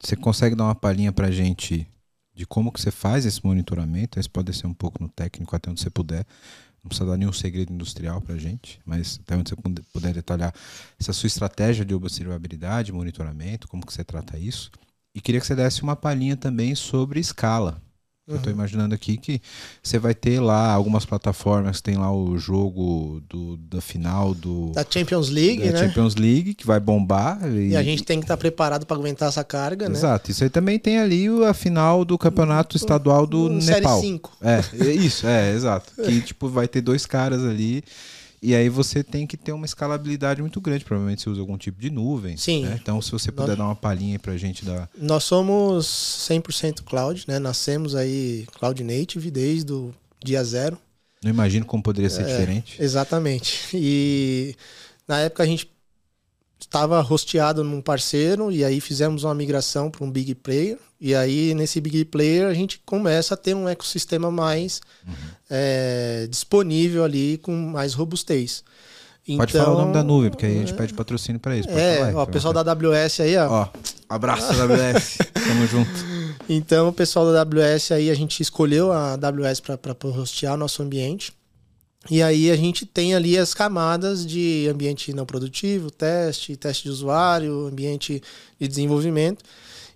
[0.00, 1.88] você consegue dar uma palhinha para gente
[2.32, 4.20] de como que você faz esse monitoramento.
[4.20, 6.24] Esse pode ser um pouco no técnico, até onde você puder.
[6.86, 9.56] Não precisa dar nenhum segredo industrial para gente, mas até onde você
[9.92, 10.54] puder detalhar
[10.96, 14.70] essa sua estratégia de observabilidade, monitoramento, como que você trata isso.
[15.12, 17.82] E queria que você desse uma palhinha também sobre escala.
[18.28, 18.34] Uhum.
[18.34, 19.40] Eu estou imaginando aqui que
[19.80, 24.84] você vai ter lá algumas plataformas, tem lá o jogo do, da final do da
[24.88, 25.86] Champions League, da né?
[25.86, 28.96] Champions League que vai bombar e, e a gente tem que estar tá preparado para
[28.96, 29.92] aguentar essa carga, Exato.
[29.92, 29.98] né?
[29.98, 30.30] Exato.
[30.32, 34.00] Isso aí também tem ali a final do campeonato estadual do Nepal.
[34.00, 34.38] Série 5.
[34.42, 35.92] É, é, isso, é, exato.
[36.02, 37.84] Que tipo vai ter dois caras ali
[38.42, 40.84] e aí você tem que ter uma escalabilidade muito grande.
[40.84, 42.36] Provavelmente você usa algum tipo de nuvem.
[42.36, 42.64] Sim.
[42.64, 42.78] Né?
[42.80, 43.58] Então, se você puder Nós...
[43.58, 44.88] dar uma palhinha aí pra gente da.
[44.96, 45.86] Nós somos
[46.28, 47.38] 100% cloud, né?
[47.38, 50.78] Nascemos aí cloud native desde o dia zero.
[51.22, 52.80] Não imagino como poderia ser é, diferente.
[52.80, 53.70] Exatamente.
[53.74, 54.54] E
[55.08, 55.68] na época a gente
[56.58, 61.54] estava rosteado num parceiro e aí fizemos uma migração para um big player e aí
[61.54, 65.14] nesse big player a gente começa a ter um ecossistema mais uhum.
[65.50, 68.64] é, disponível ali com mais robustez.
[69.28, 71.40] Então, Pode falar o nome da então, nuvem, porque aí a gente é, pede patrocínio
[71.40, 71.68] para isso.
[71.68, 73.50] é, falar, ó, o pessoal da AWS aí, ó.
[73.50, 73.68] ó
[74.08, 75.90] abraço AWS, tamo junto.
[76.48, 80.80] Então, o pessoal da AWS aí, a gente escolheu a AWS para rostear o nosso
[80.80, 81.32] ambiente.
[82.10, 86.90] E aí a gente tem ali as camadas de ambiente não produtivo, teste, teste de
[86.90, 88.22] usuário, ambiente
[88.60, 89.44] de desenvolvimento.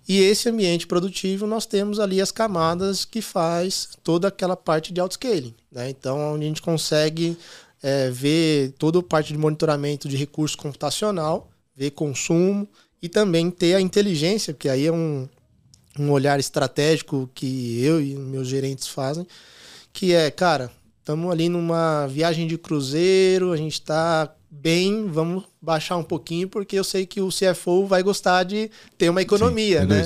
[0.07, 4.99] E esse ambiente produtivo nós temos ali as camadas que faz toda aquela parte de
[4.99, 5.53] outscaling.
[5.71, 5.89] Né?
[5.89, 7.37] Então, onde a gente consegue
[7.81, 12.67] é, ver toda a parte de monitoramento de recurso computacional, ver consumo
[13.01, 15.29] e também ter a inteligência, que aí é um,
[15.97, 19.25] um olhar estratégico que eu e meus gerentes fazem,
[19.93, 25.97] que é, cara, estamos ali numa viagem de cruzeiro, a gente está bem, vamos baixar
[25.97, 29.87] um pouquinho, porque eu sei que o CFO vai gostar de ter uma economia, Sim,
[29.87, 30.03] né?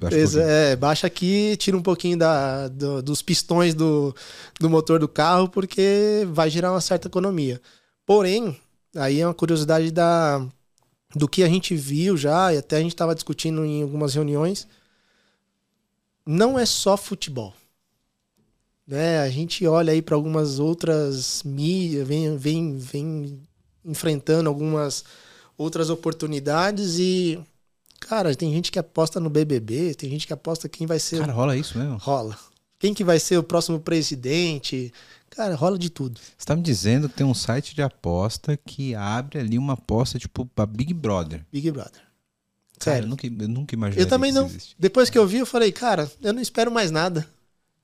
[0.00, 4.14] baixa, é, baixa aqui, tira um pouquinho da, do, dos pistões do,
[4.60, 7.60] do motor do carro, porque vai gerar uma certa economia.
[8.04, 8.58] Porém,
[8.94, 10.44] aí é uma curiosidade da,
[11.14, 14.68] do que a gente viu já, e até a gente estava discutindo em algumas reuniões,
[16.26, 17.54] não é só futebol.
[18.86, 19.20] Né?
[19.20, 23.40] A gente olha aí para algumas outras mídias, vem, vem, vem
[23.84, 25.04] enfrentando algumas
[25.58, 27.38] outras oportunidades e
[27.98, 31.32] cara, tem gente que aposta no BBB, tem gente que aposta quem vai ser Cara,
[31.32, 31.96] rola isso mesmo?
[31.96, 32.38] Rola.
[32.78, 34.92] Quem que vai ser o próximo presidente?
[35.30, 36.20] Cara, rola de tudo.
[36.36, 40.18] Você tá me dizendo que tem um site de aposta que abre ali uma aposta
[40.18, 41.44] tipo para Big Brother.
[41.50, 42.02] Big Brother.
[42.78, 42.78] Sério.
[42.78, 44.04] Cara, eu nunca, eu nunca imaginei.
[44.04, 44.50] Eu também não.
[44.78, 47.26] Depois que eu vi, eu falei, cara, eu não espero mais nada.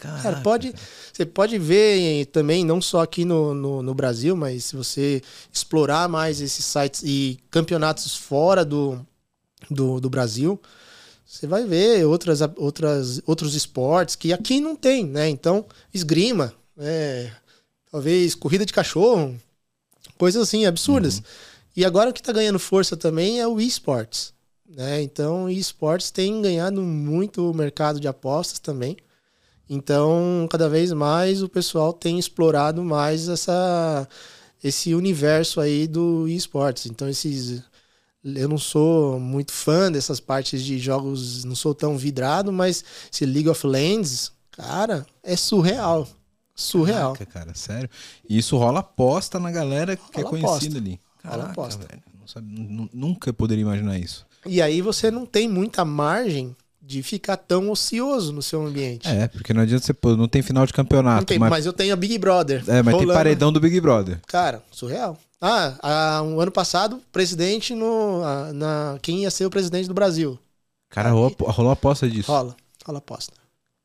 [0.02, 0.22] Caraca.
[0.22, 0.74] Cara, pode,
[1.12, 6.08] você pode ver também, não só aqui no, no, no, Brasil, mas se você explorar
[6.08, 8.98] mais esses sites e campeonatos fora do,
[9.70, 10.60] do, do Brasil,
[11.24, 15.28] você vai ver outras, outras, outros esportes que aqui não tem, né?
[15.28, 17.30] Então, esgrima, é,
[17.88, 19.40] talvez corrida de cachorro,
[20.18, 21.18] coisas assim absurdas.
[21.18, 21.24] Uhum.
[21.76, 24.34] E agora o que está ganhando força também é o esportes.
[24.68, 25.00] Né?
[25.00, 28.96] Então, esportes tem ganhado muito o mercado de apostas também.
[29.68, 34.08] Então, cada vez mais o pessoal tem explorado mais essa,
[34.62, 36.86] esse universo aí do esportes.
[36.86, 37.62] Então, esses
[38.24, 43.26] eu não sou muito fã dessas partes de jogos, não sou tão vidrado, mas esse
[43.26, 46.08] League of Legends, cara, é surreal.
[46.54, 47.14] Surreal.
[47.14, 47.90] Caraca, cara, sério.
[48.28, 51.00] E isso rola aposta na galera que rola é conhecida ali.
[51.20, 51.86] Caraca, rola aposta.
[51.86, 54.24] Velho, nunca poderia imaginar isso.
[54.46, 56.54] E aí você não tem muita margem
[56.92, 59.08] de ficar tão ocioso no seu ambiente.
[59.08, 61.24] É, porque não adianta você pô, não tem final de campeonato.
[61.24, 61.48] Tem, mas...
[61.48, 61.66] mas...
[61.66, 62.62] eu tenho a Big Brother.
[62.68, 62.98] É, mas rolando.
[62.98, 64.20] tem paredão do Big Brother.
[64.26, 65.18] Cara, surreal.
[65.40, 68.22] Ah, há um ano passado, presidente no.
[68.52, 70.38] Na, quem ia ser o presidente do Brasil.
[70.90, 72.30] Cara, Aí, rolou, rolou aposta disso.
[72.30, 73.34] Rola, rola aposta.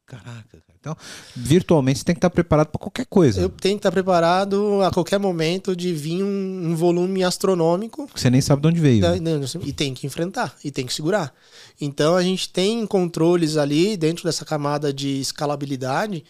[0.05, 0.97] Caraca, então,
[1.35, 3.41] virtualmente você tem que estar preparado para qualquer coisa.
[3.41, 8.09] Eu tenho que estar preparado a qualquer momento de vir um, um volume astronômico.
[8.15, 9.01] Você nem sabe de onde veio.
[9.01, 9.39] Da, né?
[9.63, 11.33] E tem que enfrentar, e tem que segurar.
[11.79, 16.23] Então a gente tem controles ali dentro dessa camada de escalabilidade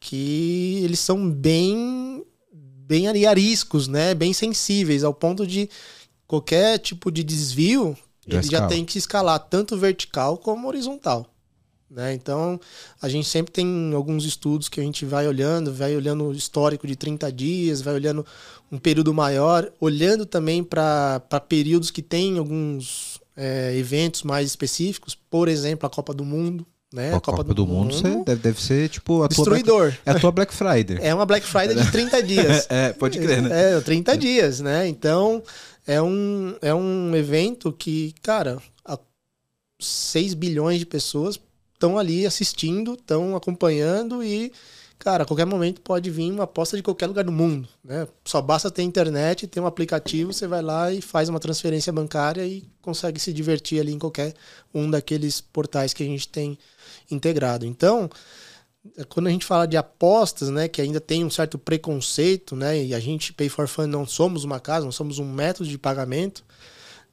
[0.00, 4.14] que eles são bem bem ali ariscos, né?
[4.14, 5.68] Bem sensíveis ao ponto de
[6.26, 7.94] qualquer tipo de desvio,
[8.26, 8.62] já ele escala.
[8.62, 11.26] já tem que escalar tanto vertical como horizontal.
[11.90, 12.12] Né?
[12.12, 12.60] Então,
[13.00, 16.86] a gente sempre tem alguns estudos que a gente vai olhando, vai olhando o histórico
[16.86, 18.26] de 30 dias, vai olhando
[18.70, 25.48] um período maior, olhando também para períodos que tem alguns é, eventos mais específicos, por
[25.48, 26.66] exemplo, a Copa do Mundo.
[26.92, 27.10] Né?
[27.10, 29.64] A, Copa, Copa do, do, Mundo, Mundo deve, deve ser tipo a Destruidor.
[29.64, 30.98] Tua Black, é a tua Black Friday.
[31.02, 32.66] É uma Black Friday de 30 dias.
[32.70, 33.76] é, pode crer, né?
[33.76, 34.88] É, 30 dias, né?
[34.88, 35.42] Então,
[35.86, 38.58] é um, é um evento que, cara,
[39.80, 41.38] 6 bilhões de pessoas
[41.78, 44.52] estão ali assistindo, estão acompanhando e,
[44.98, 47.68] cara, a qualquer momento pode vir uma aposta de qualquer lugar do mundo.
[47.84, 48.06] Né?
[48.24, 52.44] Só basta ter internet, ter um aplicativo, você vai lá e faz uma transferência bancária
[52.44, 54.34] e consegue se divertir ali em qualquer
[54.74, 56.58] um daqueles portais que a gente tem
[57.08, 57.64] integrado.
[57.64, 58.10] Então,
[59.08, 62.92] quando a gente fala de apostas, né, que ainda tem um certo preconceito, né, e
[62.92, 66.44] a gente, Pay for Fun, não somos uma casa, nós somos um método de pagamento,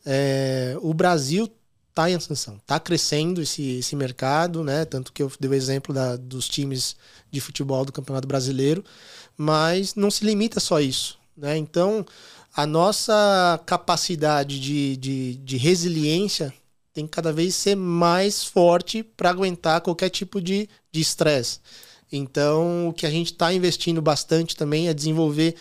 [0.03, 1.47] é, o Brasil
[1.95, 4.83] está em ascensão, está crescendo esse, esse mercado, né?
[4.83, 6.97] Tanto que eu dei o exemplo da, dos times
[7.31, 8.83] de futebol do Campeonato Brasileiro,
[9.37, 11.57] mas não se limita só a isso, né?
[11.57, 12.05] Então,
[12.53, 16.53] a nossa capacidade de, de, de resiliência
[16.93, 21.59] tem que cada vez ser mais forte para aguentar qualquer tipo de estresse.
[22.11, 25.55] Então, o que a gente está investindo bastante também é desenvolver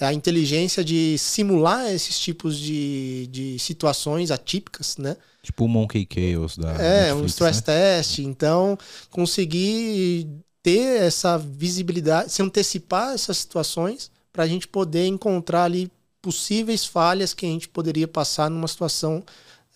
[0.00, 5.16] a inteligência de simular esses tipos de, de situações atípicas, né?
[5.44, 6.72] Tipo o Monkey Chaos da.
[6.72, 7.62] É, Netflix, um stress né?
[7.66, 8.18] test.
[8.20, 8.78] Então,
[9.10, 10.26] conseguir
[10.62, 17.34] ter essa visibilidade, se antecipar essas situações para a gente poder encontrar ali possíveis falhas
[17.34, 19.22] que a gente poderia passar numa situação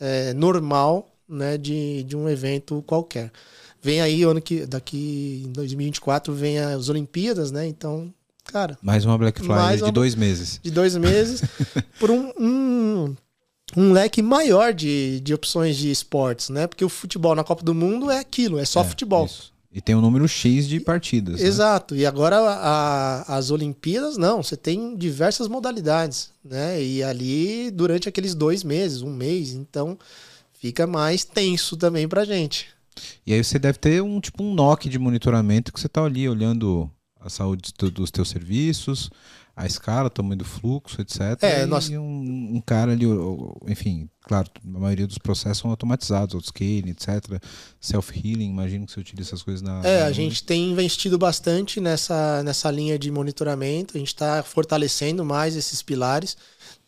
[0.01, 3.31] é, normal né, de, de um evento qualquer.
[3.83, 7.67] Vem aí, ano que, daqui em 2024, vem as Olimpíadas, né?
[7.67, 8.13] Então
[8.49, 8.79] Cara.
[8.81, 10.59] Mais uma Black Friday de dois meses.
[10.63, 11.43] De dois meses.
[12.01, 13.15] por um, um,
[13.77, 16.67] um, leque maior de, de opções de esportes, né?
[16.67, 19.27] Porque o futebol na Copa do Mundo é aquilo, é só é, futebol.
[19.27, 19.53] Isso.
[19.71, 21.41] E tem um número X de partidas.
[21.41, 21.47] Né?
[21.47, 21.95] Exato.
[21.95, 22.01] Né?
[22.01, 24.43] E agora a, as Olimpíadas, não.
[24.43, 26.83] Você tem diversas modalidades, né?
[26.83, 29.99] E ali durante aqueles dois meses, um mês, então
[30.59, 32.69] fica mais tenso também pra gente.
[33.27, 36.29] E aí você deve ter um tipo um NOC de monitoramento que você tá ali
[36.29, 39.11] olhando a saúde dos teus serviços,
[39.59, 41.21] a escala, o tamanho do fluxo, etc.
[41.42, 41.88] É, e nós...
[41.90, 43.05] um, um, cara ali,
[43.66, 47.42] enfim, claro, a maioria dos processos são automatizados, autoscaling, etc.
[47.81, 49.85] Self-healing, imagino que você utiliza essas coisas na.
[49.85, 54.44] É, na a gente tem investido bastante nessa, nessa linha de monitoramento, a gente está
[54.44, 56.37] fortalecendo mais esses pilares,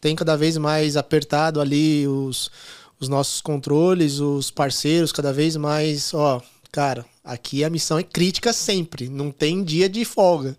[0.00, 2.52] tem cada vez mais apertado ali os,
[3.00, 8.52] os nossos controles, os parceiros, cada vez mais, ó, cara, aqui a missão é crítica
[8.52, 10.56] sempre, não tem dia de folga.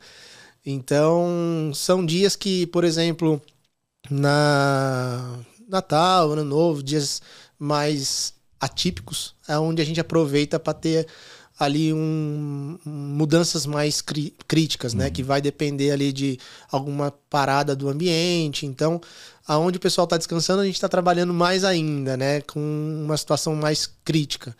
[0.65, 3.41] Então, são dias que, por exemplo,
[4.09, 7.21] na Natal, Ano Novo, dias
[7.57, 11.07] mais atípicos, é onde a gente aproveita para ter
[11.57, 14.01] ali um, mudanças mais
[14.47, 15.05] críticas, né?
[15.05, 15.11] Uhum.
[15.11, 16.39] Que vai depender ali de
[16.71, 18.65] alguma parada do ambiente.
[18.65, 18.99] Então,
[19.47, 22.41] aonde o pessoal está descansando, a gente está trabalhando mais ainda, né?
[22.41, 22.59] Com
[23.05, 24.55] uma situação mais crítica.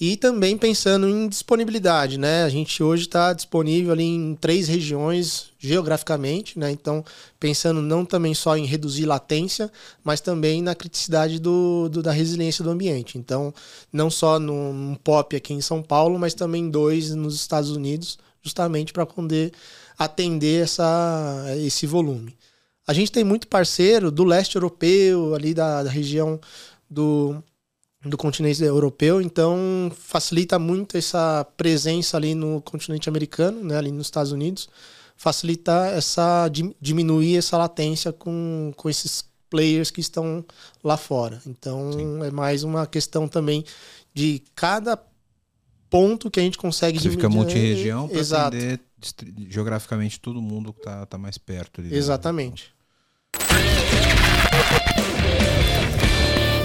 [0.00, 2.42] E também pensando em disponibilidade, né?
[2.44, 6.70] A gente hoje está disponível ali em três regiões geograficamente, né?
[6.72, 7.04] Então,
[7.38, 9.70] pensando não também só em reduzir latência,
[10.02, 13.16] mas também na criticidade do, do da resiliência do ambiente.
[13.16, 13.54] Então,
[13.92, 18.92] não só num, POP aqui em São Paulo, mas também dois nos Estados Unidos, justamente
[18.92, 19.52] para poder
[19.96, 22.36] atender essa, esse volume.
[22.86, 26.40] A gente tem muito parceiro do leste europeu, ali da, da região
[26.90, 27.42] do
[28.04, 34.08] do continente europeu, então facilita muito essa presença ali no continente americano, né, ali nos
[34.08, 34.68] Estados Unidos,
[35.16, 40.44] facilita essa diminuir essa latência com, com esses players que estão
[40.82, 41.40] lá fora.
[41.46, 42.24] Então Sim.
[42.24, 43.64] é mais uma questão também
[44.12, 44.98] de cada
[45.88, 48.80] ponto que a gente consegue Você fica multi-região para atender
[49.48, 51.80] geograficamente todo mundo que está tá mais perto.
[51.80, 52.74] Ali, Exatamente.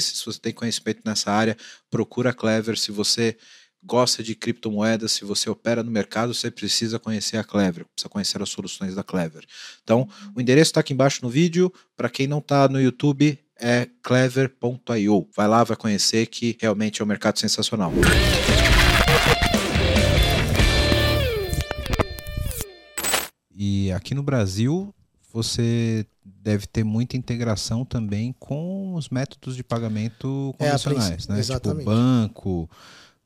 [0.00, 1.56] se você tem conhecimento nessa área,
[1.90, 2.78] procura a Clever.
[2.78, 3.36] Se você
[3.82, 8.42] gosta de criptomoedas, se você opera no mercado, você precisa conhecer a Clever, precisa conhecer
[8.42, 9.44] as soluções da Clever.
[9.82, 11.72] Então, o endereço está aqui embaixo no vídeo.
[11.96, 15.28] Para quem não está no YouTube, é clever.io.
[15.36, 17.92] Vai lá, vai conhecer que realmente é um mercado sensacional.
[23.56, 24.92] E aqui no Brasil,
[25.34, 31.40] você deve ter muita integração também com os métodos de pagamento é, convencionais, é, né?
[31.40, 31.80] Exatamente.
[31.80, 32.70] Tipo banco,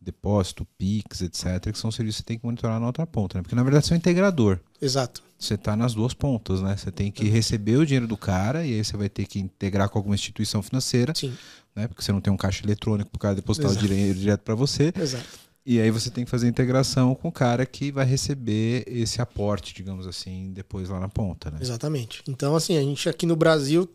[0.01, 3.42] depósito, Pix, etc., que são serviços que você tem que monitorar na outra ponta, né?
[3.42, 4.59] Porque na verdade você é um integrador.
[4.81, 5.23] Exato.
[5.38, 6.75] Você está nas duas pontas, né?
[6.79, 9.90] Você tem que receber o dinheiro do cara e aí você vai ter que integrar
[9.90, 11.37] com alguma instituição financeira, Sim.
[11.77, 11.87] né?
[11.88, 13.85] Porque você não tem um caixa eletrônico para o cara depositar Exato.
[13.85, 14.94] o dinheiro direto para você.
[14.97, 15.48] Exato.
[15.70, 19.20] E aí você tem que fazer a integração com o cara que vai receber esse
[19.20, 21.59] aporte, digamos assim, depois lá na ponta, né?
[21.61, 22.22] Exatamente.
[22.26, 23.87] Então, assim, a gente aqui no Brasil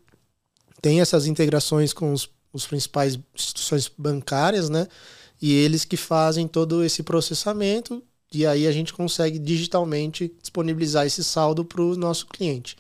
[0.82, 4.88] tem essas integrações com os, os principais instituições bancárias, né?
[5.44, 8.02] e eles que fazem todo esse processamento
[8.34, 12.78] e aí a gente consegue digitalmente disponibilizar esse saldo para o nosso cliente.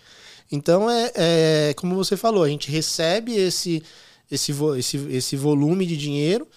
[0.50, 3.84] Então é, é, como você falou, a gente recebe esse,
[4.32, 6.48] esse, esse, esse volume de dinheiro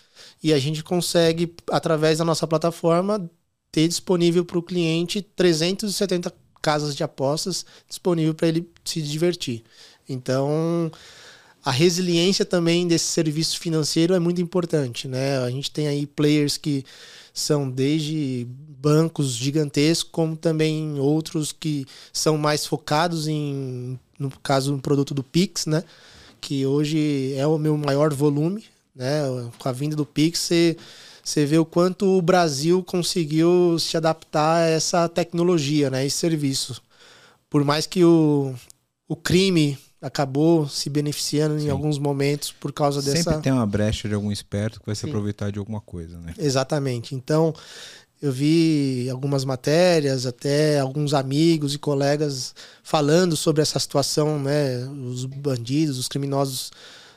[0.47, 3.29] e a gente consegue, através da nossa plataforma,
[3.73, 6.33] ter disponível para o cliente 370
[6.63, 9.65] casas de apostas disponível para ele se divertir.
[10.09, 10.89] Então,
[11.65, 15.39] a resiliência também desse serviço financeiro é muito importante, né?
[15.39, 16.85] A gente tem aí players que
[17.35, 18.47] são desde
[18.81, 25.25] bancos gigantescos, como também outros que são mais focados em, no caso, no produto do
[25.25, 25.83] Pix, né?
[26.41, 28.65] Que hoje é o meu maior volume,
[28.97, 29.23] né?
[29.59, 30.77] Com a vinda do Pix, você,
[31.23, 36.05] você vê o quanto o Brasil conseguiu se adaptar a essa tecnologia, né?
[36.07, 36.83] Esse serviço.
[37.51, 38.55] Por mais que o,
[39.07, 41.67] o crime acabou se beneficiando Sim.
[41.67, 43.31] em alguns momentos por causa Sempre dessa.
[43.31, 45.09] Sempre tem uma brecha de algum esperto que vai se Sim.
[45.09, 46.35] aproveitar de alguma coisa, né?
[46.39, 47.15] Exatamente.
[47.15, 47.55] Então,
[48.21, 54.79] Eu vi algumas matérias, até alguns amigos e colegas falando sobre essa situação, né?
[54.89, 56.71] Os bandidos, os criminosos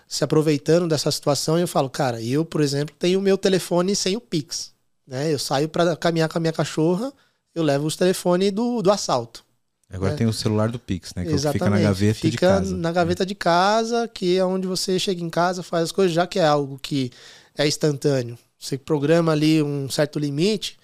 [0.09, 1.57] se aproveitando dessa situação.
[1.57, 4.73] E eu falo, cara, eu, por exemplo, tenho o meu telefone sem o Pix.
[5.05, 5.31] Né?
[5.31, 7.13] Eu saio para caminhar com a minha cachorra,
[7.53, 9.45] eu levo os telefones do, do assalto.
[9.91, 10.17] Agora né?
[10.17, 11.25] tem o celular do Pix, né?
[11.25, 11.63] Que Exatamente.
[11.63, 12.77] fica na gaveta fica de casa.
[12.77, 16.27] na gaveta de casa, que é onde você chega em casa, faz as coisas, já
[16.27, 17.11] que é algo que
[17.57, 18.37] é instantâneo.
[18.57, 20.77] Você programa ali um certo limite.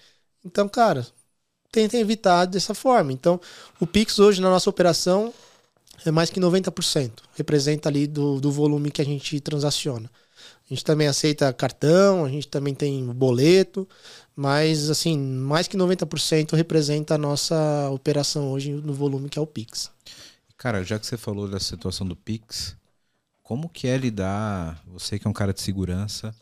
[0.44, 1.06] Então, cara,
[1.70, 3.12] tenta evitar dessa forma.
[3.12, 3.40] Então,
[3.78, 5.32] o Pix hoje na nossa operação
[6.04, 7.22] é mais que 90%.
[7.34, 10.10] Representa ali do, do volume que a gente transaciona.
[10.68, 13.88] A gente também aceita cartão, a gente também tem boleto,
[14.34, 19.46] mas assim, mais que 90% representa a nossa operação hoje no volume que é o
[19.46, 19.90] Pix.
[20.56, 22.76] Cara, já que você falou da situação do Pix,
[23.42, 26.34] como que é lidar, você que é um cara de segurança,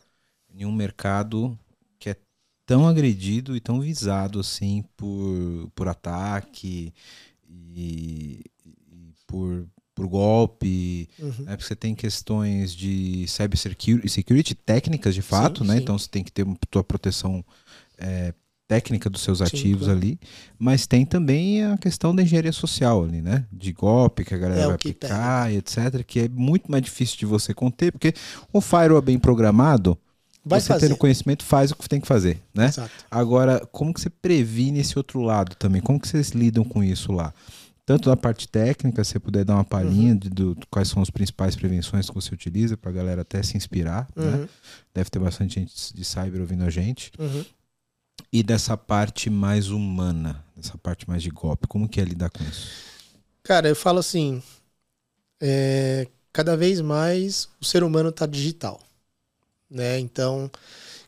[0.49, 1.57] em um mercado
[1.99, 2.15] que é
[2.65, 6.91] tão agredido e tão visado assim por, por ataque
[7.47, 8.41] e,
[9.27, 11.45] por por golpe, uhum.
[11.45, 11.55] né?
[11.55, 15.77] porque você tem questões de cybersecurity security técnicas de fato, sim, né?
[15.77, 15.81] Sim.
[15.81, 17.43] Então você tem que ter uma tua proteção
[17.97, 18.33] é,
[18.67, 20.19] técnica dos seus ativos sim, ali,
[20.59, 23.45] mas tem também a questão da engenharia social ali, né?
[23.49, 27.17] De golpe que a galera é vai aplicar e etc, que é muito mais difícil
[27.17, 28.13] de você conter, porque
[28.53, 29.97] um firewall bem programado,
[30.43, 30.87] Vai você fazer.
[30.87, 32.67] tendo conhecimento faz o que tem que fazer, né?
[32.67, 32.91] Exato.
[33.09, 35.81] Agora, como que você previne esse outro lado também?
[35.81, 37.33] Como que vocês lidam com isso lá?
[37.85, 40.17] Tanto da parte técnica, se você puder dar uma palhinha uhum.
[40.17, 43.55] de, do, quais são as principais prevenções que você utiliza para a galera até se
[43.55, 44.25] inspirar, né?
[44.25, 44.37] uhum.
[44.41, 44.49] né?
[44.93, 47.11] Deve ter bastante gente de cyber ouvindo a gente.
[47.19, 47.45] Uhum.
[48.33, 52.43] E dessa parte mais humana, dessa parte mais de golpe, como que é lidar com
[52.43, 52.69] isso?
[53.43, 54.41] Cara, eu falo assim,
[55.39, 58.81] é, cada vez mais o ser humano está digital,
[59.69, 59.99] né?
[59.99, 60.49] Então,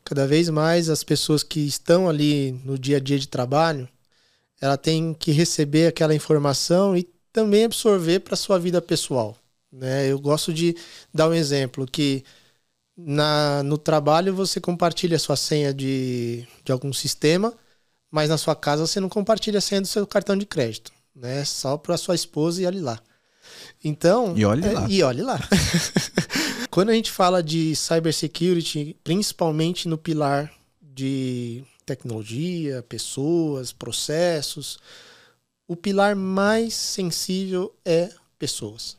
[0.03, 3.89] cada vez mais as pessoas que estão ali no dia a dia de trabalho,
[4.61, 9.37] ela tem que receber aquela informação e também absorver para sua vida pessoal.
[9.71, 10.11] Né?
[10.11, 10.75] Eu gosto de
[11.13, 12.23] dar um exemplo que
[12.95, 17.53] na, no trabalho você compartilha a sua senha de, de algum sistema,
[18.09, 21.45] mas na sua casa você não compartilha a senha do seu cartão de crédito, né?
[21.45, 22.99] Só para sua esposa e olhe lá.
[23.83, 24.87] Então, e olhe é, lá.
[24.89, 25.39] E olhe lá.
[26.71, 30.51] Quando a gente fala de cybersecurity, principalmente no pilar
[30.81, 34.77] de tecnologia, pessoas, processos.
[35.67, 38.97] O pilar mais sensível é pessoas,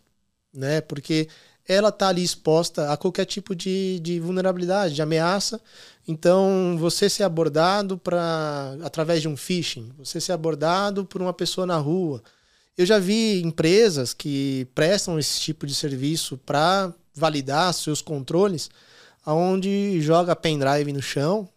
[0.53, 0.81] né?
[0.81, 1.29] Porque
[1.67, 5.61] ela está ali exposta a qualquer tipo de, de vulnerabilidade, de ameaça.
[6.07, 11.67] Então, você ser abordado para através de um phishing, você ser abordado por uma pessoa
[11.67, 12.23] na rua.
[12.77, 18.71] Eu já vi empresas que prestam esse tipo de serviço para validar seus controles,
[19.27, 21.49] aonde joga pendrive no chão,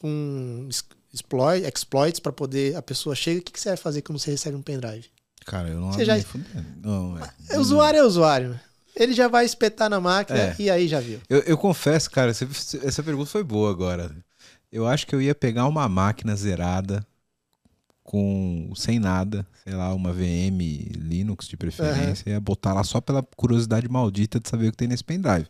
[0.00, 0.68] com
[1.12, 4.30] exploit, exploits para poder a pessoa chega, o que, que, você vai fazer quando você
[4.30, 5.06] recebe um pendrive?
[5.44, 6.16] Cara, eu não você já...
[6.82, 7.18] não,
[7.50, 7.58] é.
[7.58, 8.60] usuário é usuário.
[8.94, 10.56] Ele já vai espetar na máquina é.
[10.58, 11.20] e aí já viu.
[11.28, 14.14] Eu, eu confesso, cara, essa pergunta foi boa agora.
[14.70, 17.04] Eu acho que eu ia pegar uma máquina zerada
[18.02, 20.58] com sem nada, sei lá, uma VM
[20.96, 22.32] Linux de preferência, uhum.
[22.32, 25.46] ia botar lá só pela curiosidade maldita de saber o que tem nesse pendrive.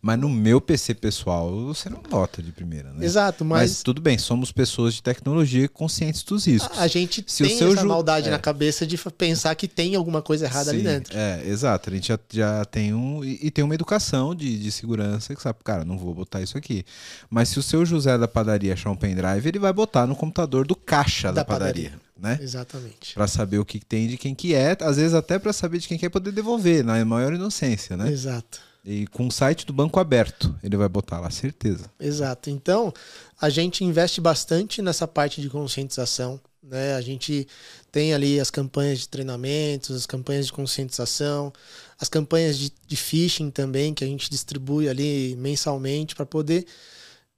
[0.00, 3.04] Mas no meu PC pessoal, você não nota de primeira, né?
[3.04, 3.70] Exato, mas...
[3.70, 6.78] mas tudo bem, somos pessoas de tecnologia conscientes dos riscos.
[6.78, 7.86] A, gente Se tem essa ju...
[7.86, 8.30] maldade é.
[8.30, 11.18] na cabeça de pensar que tem alguma coisa errada Sim, ali dentro.
[11.18, 11.90] É, exato.
[11.90, 13.24] A gente já, já tem um...
[13.24, 16.56] E, e, tem uma educação de, de segurança que sabe, cara, não vou botar isso
[16.56, 16.84] aqui.
[17.28, 20.64] Mas se o seu José da padaria achar um pendrive, ele vai botar no computador
[20.64, 21.90] do caixa da, da padaria.
[21.90, 22.38] padaria né?
[22.40, 23.14] Exatamente.
[23.14, 25.86] Para saber o que tem de quem que é, às vezes até para saber de
[25.86, 28.10] quem quer poder devolver, na maior inocência, né?
[28.10, 28.67] Exato.
[28.84, 31.90] E com o site do banco aberto, ele vai botar lá, certeza.
[31.98, 32.48] Exato.
[32.48, 32.92] Então,
[33.40, 36.94] a gente investe bastante nessa parte de conscientização, né?
[36.94, 37.46] A gente
[37.92, 41.52] tem ali as campanhas de treinamentos, as campanhas de conscientização,
[41.98, 46.66] as campanhas de, de phishing também, que a gente distribui ali mensalmente para poder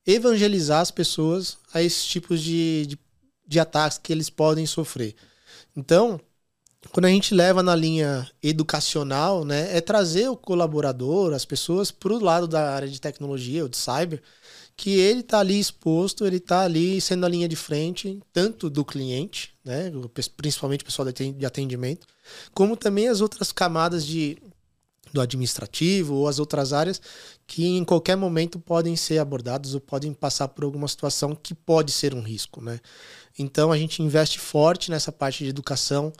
[0.07, 2.99] evangelizar as pessoas a esses tipos de, de
[3.51, 5.16] de ataques que eles podem sofrer.
[5.76, 6.20] Então,
[6.89, 12.12] quando a gente leva na linha educacional, né, é trazer o colaborador, as pessoas, para
[12.12, 14.22] o lado da área de tecnologia ou de cyber,
[14.76, 18.83] que ele está ali exposto, ele está ali sendo a linha de frente, tanto do
[18.83, 19.93] cliente, né,
[20.37, 22.07] principalmente o pessoal de atendimento,
[22.55, 24.39] como também as outras camadas de,
[25.12, 27.01] do administrativo ou as outras áreas
[27.47, 31.93] que em qualquer momento podem ser abordados ou podem passar por alguma situação que pode
[31.93, 32.81] ser um risco, né?
[33.39, 36.12] Então a gente investe forte nessa parte de educação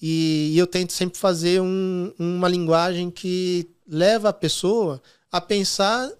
[0.00, 6.10] e, eu tento sempre fazer um, uma linguagem que leva a pessoa a pensar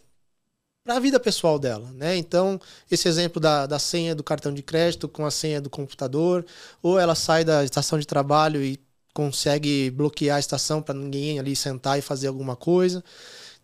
[0.85, 2.17] para a vida pessoal dela, né?
[2.17, 2.59] Então,
[2.91, 6.47] esse exemplo da, da senha do cartão de crédito com a senha do computador,
[6.83, 8.81] ou ela sai da estação de trabalho e
[9.13, 13.05] consegue bloquear a estação para ninguém ali sentar e fazer alguma coisa.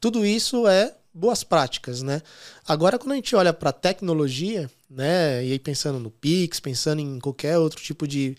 [0.01, 2.21] Tudo isso é boas práticas, né?
[2.67, 7.19] Agora, quando a gente olha para tecnologia, né, e aí pensando no Pix, pensando em
[7.21, 8.37] qualquer outro tipo de,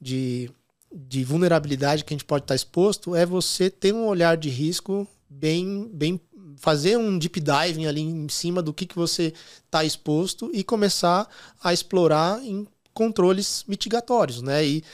[0.00, 0.50] de,
[0.92, 5.06] de vulnerabilidade que a gente pode estar exposto, é você ter um olhar de risco
[5.28, 6.20] bem, bem
[6.56, 9.32] fazer um deep diving ali em cima do que, que você
[9.64, 11.28] está exposto e começar
[11.62, 14.64] a explorar em controles mitigatórios, né?
[14.64, 14.84] E,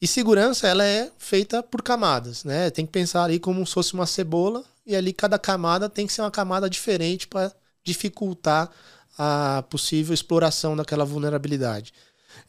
[0.00, 2.70] e segurança ela é feita por camadas, né?
[2.70, 6.12] Tem que pensar ali como se fosse uma cebola e ali cada camada tem que
[6.12, 8.70] ser uma camada diferente para dificultar
[9.18, 11.92] a possível exploração daquela vulnerabilidade.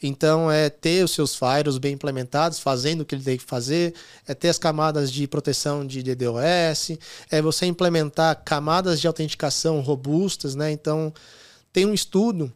[0.02, 3.94] Então, é ter os seus firewalls bem implementados, fazendo o que ele tem que fazer,
[4.28, 6.98] é ter as camadas de proteção de DDoS,
[7.30, 10.72] é você implementar camadas de autenticação robustas, né?
[10.72, 11.14] Então,
[11.72, 12.52] tem um estudo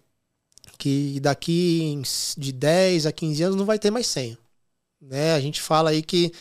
[0.78, 2.02] que daqui
[2.38, 4.38] de 10 a 15 anos não vai ter mais senha.
[5.02, 5.34] Né?
[5.34, 6.32] A gente fala aí que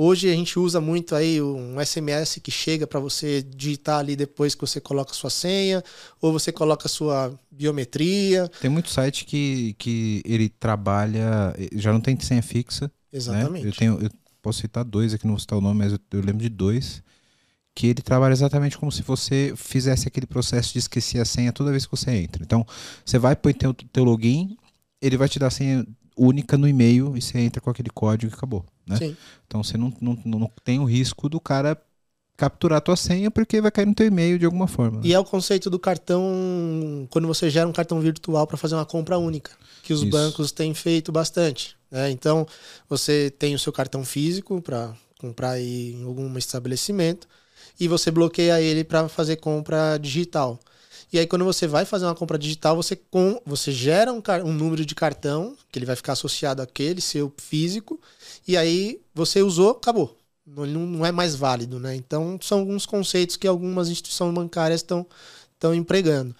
[0.00, 4.54] Hoje a gente usa muito aí um SMS que chega para você digitar ali depois
[4.54, 5.82] que você coloca sua senha,
[6.22, 8.48] ou você coloca sua biometria.
[8.60, 12.84] Tem muito site que, que ele trabalha, já não tem senha fixa.
[12.84, 12.90] Né?
[13.12, 13.64] Exatamente.
[13.64, 13.70] Né?
[13.70, 16.20] Eu, tenho, eu posso citar dois aqui, não vou citar o nome, mas eu, eu
[16.20, 17.02] lembro de dois
[17.74, 21.72] que ele trabalha exatamente como se você fizesse aquele processo de esquecer a senha toda
[21.72, 22.40] vez que você entra.
[22.44, 22.64] Então,
[23.04, 24.56] você vai põe teu, teu login,
[25.02, 25.84] ele vai te dar a senha
[26.16, 28.64] única no e-mail e você entra com aquele código e acabou.
[28.88, 28.96] Né?
[28.96, 29.16] Sim.
[29.46, 31.80] Então você não, não, não tem o risco do cara
[32.36, 35.00] capturar a tua senha porque vai cair no teu e-mail de alguma forma.
[35.02, 38.86] E é o conceito do cartão quando você gera um cartão virtual para fazer uma
[38.86, 39.50] compra única,
[39.82, 40.10] que os Isso.
[40.10, 41.76] bancos têm feito bastante.
[41.90, 42.10] Né?
[42.10, 42.46] Então
[42.88, 47.26] você tem o seu cartão físico para comprar em algum estabelecimento
[47.78, 50.60] e você bloqueia ele para fazer compra digital.
[51.12, 54.52] E aí, quando você vai fazer uma compra digital, você, com, você gera um, um
[54.52, 57.98] número de cartão, que ele vai ficar associado àquele, seu físico,
[58.46, 60.16] e aí você usou, acabou.
[60.46, 61.94] Não, não é mais válido, né?
[61.94, 65.06] Então, são alguns conceitos que algumas instituições bancárias estão
[65.74, 66.34] empregando.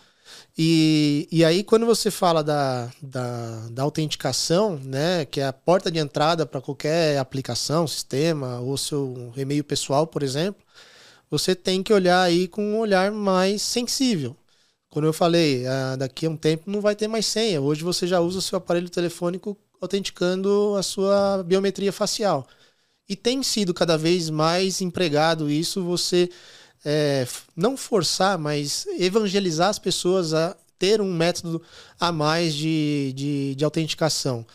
[0.56, 5.90] E, e aí, quando você fala da, da, da autenticação, né, que é a porta
[5.90, 10.62] de entrada para qualquer aplicação, sistema, ou seu e-mail pessoal, por exemplo,
[11.30, 14.36] você tem que olhar aí com um olhar mais sensível.
[14.90, 17.60] Quando eu falei, ah, daqui a um tempo não vai ter mais senha.
[17.60, 22.46] Hoje você já usa o seu aparelho telefônico autenticando a sua biometria facial.
[23.08, 26.28] E tem sido cada vez mais empregado isso, você
[26.84, 27.26] é,
[27.56, 31.60] não forçar, mas evangelizar as pessoas a ter um método
[31.98, 34.46] a mais de, de, de autenticação.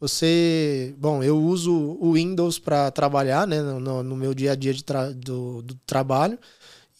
[0.00, 4.74] Você, bom, eu uso o Windows para trabalhar, né, no, no, meu dia a dia
[4.74, 6.38] de tra do, do trabalho,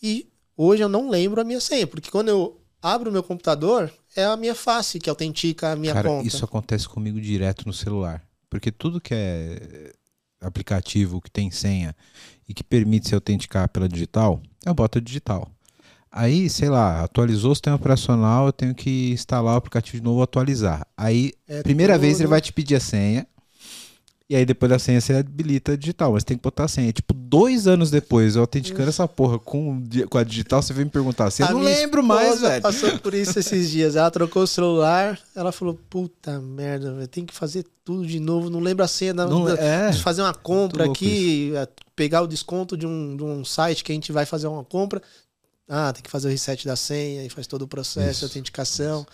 [0.03, 3.91] e hoje eu não lembro a minha senha, porque quando eu abro o meu computador,
[4.17, 6.27] é a minha face que autentica a minha Cara, conta.
[6.27, 8.23] Isso acontece comigo direto no celular.
[8.51, 9.93] Porque tudo que é
[10.41, 11.95] aplicativo, que tem senha
[12.49, 15.49] e que permite se autenticar pela digital, eu boto digital.
[16.11, 20.21] Aí, sei lá, atualizou o sistema operacional, eu tenho que instalar o aplicativo de novo
[20.21, 20.87] atualizar.
[20.95, 22.03] Aí, é primeira tudo...
[22.03, 23.27] vez ele vai te pedir a senha.
[24.33, 26.91] E aí depois da senha você habilita a digital, mas tem que botar a senha.
[26.91, 30.91] Tipo, dois anos depois, eu autenticando essa porra com, com a digital, você vem me
[30.91, 32.63] perguntar assim, eu não lembro mais, velho.
[32.63, 33.95] passou por isso esses dias.
[33.95, 38.49] Ela trocou o celular, ela falou, puta merda, velho, tem que fazer tudo de novo,
[38.49, 42.27] não lembro a senha da, não, é, de fazer uma compra aqui, é, pegar o
[42.27, 45.03] desconto de um, de um site que a gente vai fazer uma compra.
[45.69, 48.25] Ah, tem que fazer o reset da senha e faz todo o processo isso, de
[48.25, 49.01] autenticação.
[49.03, 49.09] Isso.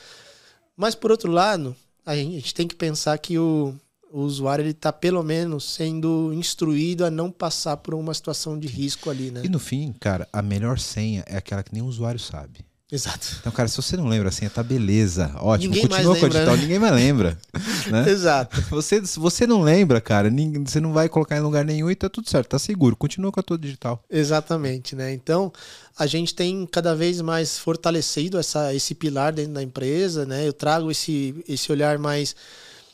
[0.77, 1.75] Mas por outro lado,
[2.07, 3.75] a gente tem que pensar que o
[4.11, 8.67] o usuário ele está pelo menos sendo instruído a não passar por uma situação de
[8.67, 9.43] risco ali, né?
[9.45, 12.69] E no fim, cara, a melhor senha é aquela que nem o usuário sabe.
[12.91, 13.37] Exato.
[13.41, 16.29] Então, cara, se você não lembra a senha, tá beleza, ótimo, ninguém continua com a
[16.29, 16.63] digital, né?
[16.63, 17.39] ninguém mais lembra.
[17.91, 18.09] né?
[18.09, 18.63] Exato.
[18.71, 21.95] Você, se você não lembra, cara, ninguém, você não vai colocar em lugar nenhum e
[21.95, 24.03] tá tudo certo, tá seguro, continua com a tua digital.
[24.09, 25.13] Exatamente, né?
[25.13, 25.53] Então,
[25.99, 30.49] a gente tem cada vez mais fortalecido essa, esse pilar dentro da empresa, né?
[30.49, 32.35] Eu trago esse, esse olhar mais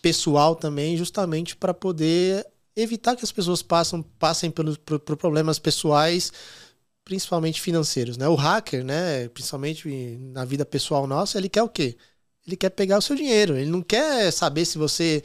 [0.04, 2.46] pessoal também, justamente para poder
[2.76, 6.30] evitar que as pessoas passam, passem pelos por, por problemas pessoais,
[7.02, 8.18] principalmente financeiros.
[8.18, 8.28] Né?
[8.28, 9.88] O hacker, né, principalmente
[10.34, 11.96] na vida pessoal nossa, ele quer o quê?
[12.46, 13.56] Ele quer pegar o seu dinheiro.
[13.56, 15.22] Ele não quer saber se você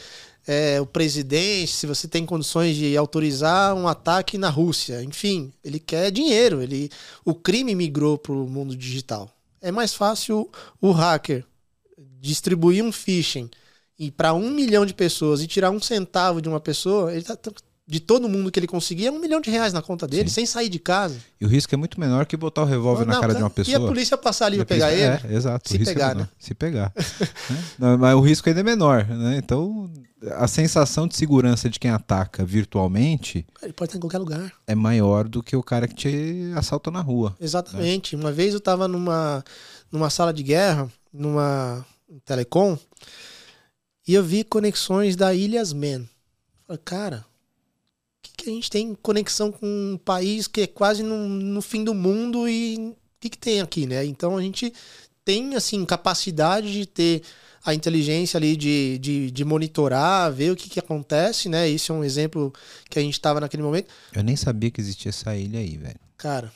[0.48, 5.04] é o presidente, se você tem condições de autorizar um ataque na Rússia.
[5.04, 6.62] Enfim, ele quer dinheiro.
[6.62, 6.90] Ele,
[7.26, 9.30] o crime migrou para o mundo digital.
[9.60, 10.50] É mais fácil
[10.80, 11.44] o hacker
[12.22, 13.50] distribuir um phishing
[14.00, 17.38] e para um milhão de pessoas e tirar um centavo de uma pessoa, ele está
[17.86, 20.36] de todo mundo que ele conseguia é um milhão de reais na conta dele, Sim.
[20.36, 21.18] sem sair de casa.
[21.42, 23.50] E o risco é muito menor que botar o revólver não, na cara de uma
[23.50, 23.74] pessoa.
[23.74, 25.02] E a polícia passar ali e pegar ele?
[25.02, 25.68] É, exato.
[25.68, 26.30] Se pegar, é né?
[26.38, 26.94] Se pegar.
[27.80, 27.98] né?
[27.98, 29.38] Mas o risco ainda é menor, né?
[29.38, 29.92] Então,
[30.34, 33.44] a sensação de segurança de quem ataca virtualmente...
[33.64, 34.54] Ele pode estar em qualquer lugar.
[34.68, 37.36] É maior do que o cara que te assalta na rua.
[37.42, 38.16] Exatamente.
[38.16, 38.24] Né?
[38.24, 39.44] Uma vez eu estava numa,
[39.92, 41.84] numa sala de guerra, numa
[42.24, 42.78] telecom,
[44.10, 46.06] e eu vi conexões da Ilhas Man.
[46.66, 47.26] Falei, cara
[48.40, 51.94] que a gente tem conexão com um país que é quase no, no fim do
[51.94, 54.06] mundo e o que, que tem aqui, né?
[54.06, 54.74] Então a gente
[55.26, 57.22] tem, assim, capacidade de ter
[57.64, 61.68] a inteligência ali de, de, de monitorar, ver o que, que acontece, né?
[61.68, 62.54] Isso é um exemplo
[62.90, 63.90] que a gente estava naquele momento.
[64.14, 66.00] Eu nem sabia que existia essa ilha aí, velho.
[66.18, 66.52] Cara,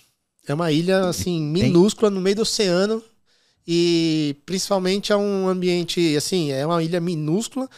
[0.47, 3.03] é uma ilha, assim, minúscula no meio do oceano
[3.67, 7.69] e principalmente é um ambiente, assim, é uma ilha minúscula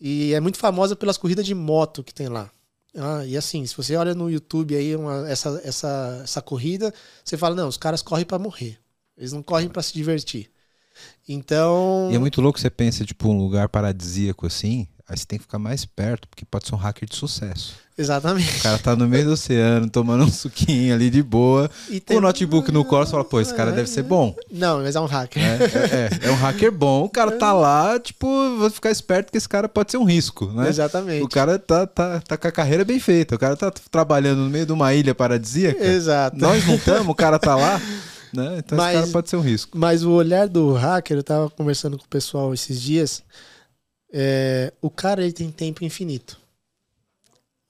[0.00, 2.50] e é muito famosa pelas corridas de moto que tem lá.
[2.96, 7.36] Ah, e assim, se você olha no YouTube aí uma, essa, essa, essa corrida, você
[7.36, 8.78] fala, não, os caras correm para morrer.
[9.16, 10.50] Eles não correm para se divertir.
[11.28, 12.08] Então.
[12.10, 15.44] E é muito louco você pensa, tipo, um lugar paradisíaco assim, aí você tem que
[15.44, 17.74] ficar mais perto, porque pode ser um hacker de sucesso.
[17.98, 18.58] Exatamente.
[18.58, 22.14] O cara tá no meio do oceano, tomando um suquinho ali de boa, e com
[22.14, 24.34] o notebook no colo, você fala, pô, esse cara deve ser bom.
[24.50, 25.42] Não, mas é um hacker.
[25.42, 28.26] É, é, é, é um hacker bom, o cara tá lá, tipo,
[28.58, 30.68] vou ficar esperto que esse cara pode ser um risco, né?
[30.68, 31.22] Exatamente.
[31.22, 34.50] O cara tá, tá, tá com a carreira bem feita, o cara tá trabalhando no
[34.50, 35.82] meio de uma ilha paradisíaca.
[35.82, 36.36] Exato.
[36.36, 37.80] Nós não estamos, o cara tá lá.
[38.32, 38.56] Né?
[38.58, 39.78] Então mas, esse cara pode ser um risco.
[39.78, 43.22] Mas o olhar do hacker, eu tava conversando com o pessoal esses dias,
[44.12, 46.38] é, o cara ele tem tempo infinito.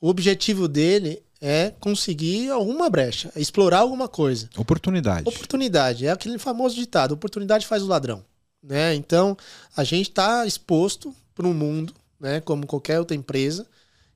[0.01, 4.49] O objetivo dele é conseguir alguma brecha, é explorar alguma coisa.
[4.57, 5.29] Oportunidade.
[5.29, 6.07] Oportunidade.
[6.07, 8.25] É aquele famoso ditado: oportunidade faz o ladrão.
[8.63, 8.95] Né?
[8.95, 9.37] Então,
[9.77, 13.67] a gente está exposto para um mundo, né, como qualquer outra empresa,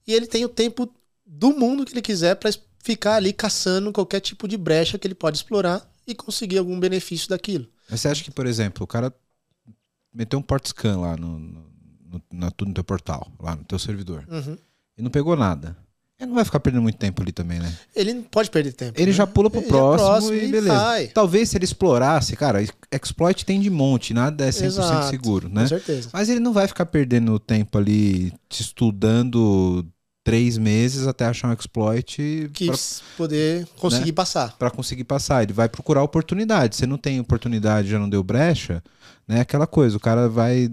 [0.06, 0.92] e ele tem o tempo
[1.24, 2.50] do mundo que ele quiser para
[2.82, 7.28] ficar ali caçando qualquer tipo de brecha que ele pode explorar e conseguir algum benefício
[7.28, 7.68] daquilo.
[7.88, 9.14] Mas você acha que, por exemplo, o cara
[10.12, 11.69] meteu um port scan lá no, no,
[12.10, 14.56] no, no teu portal, lá no teu servidor, uhum.
[14.96, 15.76] e não pegou nada.
[16.20, 17.74] Ele não vai ficar perdendo muito tempo ali também, né?
[17.96, 19.00] Ele não pode perder tempo.
[19.00, 19.16] Ele né?
[19.16, 20.78] já pula pro próximo, é próximo, e beleza.
[20.78, 21.06] Vai.
[21.06, 25.62] Talvez se ele explorasse, cara, exploit tem de monte, nada é 100% Exato, seguro, né?
[25.62, 26.10] Com certeza.
[26.12, 29.82] Mas ele não vai ficar perdendo tempo ali estudando
[30.22, 32.76] três meses até achar um exploit que pra,
[33.16, 34.12] poder conseguir né?
[34.12, 34.56] passar.
[34.58, 36.76] Para conseguir passar, ele vai procurar oportunidade.
[36.76, 38.82] Se não tem oportunidade, já não deu brecha,
[39.26, 39.40] né?
[39.40, 40.68] Aquela coisa, o cara vai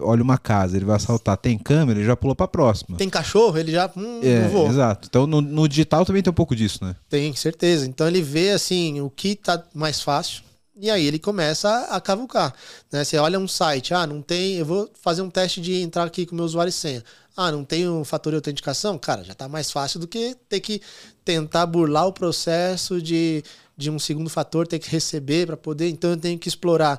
[0.00, 2.98] olha uma casa, ele vai assaltar, tem câmera, ele já pulou para próxima.
[2.98, 4.68] Tem cachorro, ele já hum, é, vou.
[4.68, 5.08] Exato.
[5.08, 6.94] Então no, no, digital também tem um pouco disso, né?
[7.08, 7.86] Tem certeza.
[7.86, 10.44] Então ele vê assim o que tá mais fácil.
[10.78, 12.52] E aí ele começa a, a cavucar.
[12.92, 13.02] Né?
[13.02, 14.56] Você olha um site, ah, não tem.
[14.56, 17.02] Eu vou fazer um teste de entrar aqui com meu usuário e senha.
[17.36, 18.98] Ah, não tem um fator de autenticação?
[18.98, 20.80] Cara, já está mais fácil do que ter que
[21.24, 23.44] tentar burlar o processo de,
[23.76, 25.88] de um segundo fator, ter que receber para poder.
[25.90, 26.98] Então eu tenho que explorar,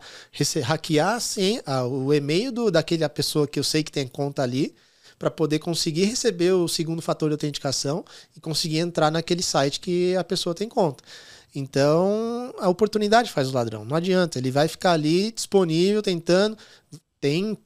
[0.63, 1.59] hackear sim,
[1.89, 4.75] o e-mail do, daquela pessoa que eu sei que tem conta ali,
[5.17, 10.15] para poder conseguir receber o segundo fator de autenticação e conseguir entrar naquele site que
[10.15, 11.03] a pessoa tem conta.
[11.55, 13.83] Então, a oportunidade faz o ladrão.
[13.83, 16.55] Não adianta, ele vai ficar ali disponível, tentando.
[17.19, 17.57] Tem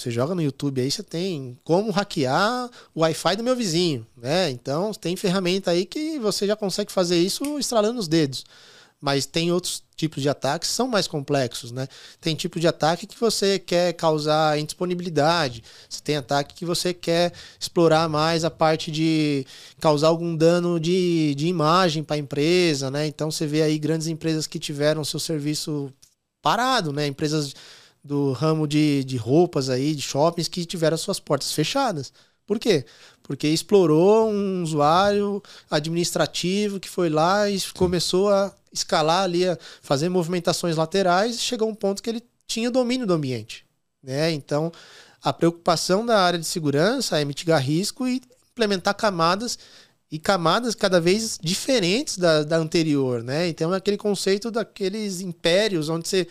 [0.00, 4.50] você joga no YouTube aí, você tem como hackear o Wi-Fi do meu vizinho, né?
[4.50, 8.44] Então tem ferramenta aí que você já consegue fazer isso estralando os dedos.
[9.00, 11.88] Mas tem outros tipos de ataques que são mais complexos, né?
[12.20, 15.62] Tem tipo de ataque que você quer causar indisponibilidade.
[15.88, 19.46] Você tem ataque que você quer explorar mais a parte de
[19.80, 23.06] causar algum dano de, de imagem para a empresa, né?
[23.06, 25.90] Então você vê aí grandes empresas que tiveram seu serviço
[26.42, 27.06] parado, né?
[27.06, 27.54] Empresas
[28.02, 32.12] do ramo de, de roupas aí, de shoppings que tiveram suas portas fechadas.
[32.46, 32.84] Por quê?
[33.22, 40.08] Porque explorou um usuário administrativo que foi lá e começou a escalar ali, a fazer
[40.08, 43.64] movimentações laterais e chegou a um ponto que ele tinha domínio do ambiente.
[44.02, 44.32] Né?
[44.32, 44.72] Então,
[45.22, 48.20] a preocupação da área de segurança é mitigar risco e
[48.52, 49.58] implementar camadas
[50.10, 53.48] e camadas cada vez diferentes da, da anterior, né?
[53.48, 56.26] Então é aquele conceito daqueles impérios onde você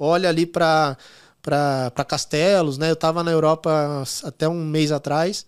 [0.00, 0.96] olha ali para
[1.42, 2.90] para castelos, né?
[2.90, 5.46] Eu estava na Europa até um mês atrás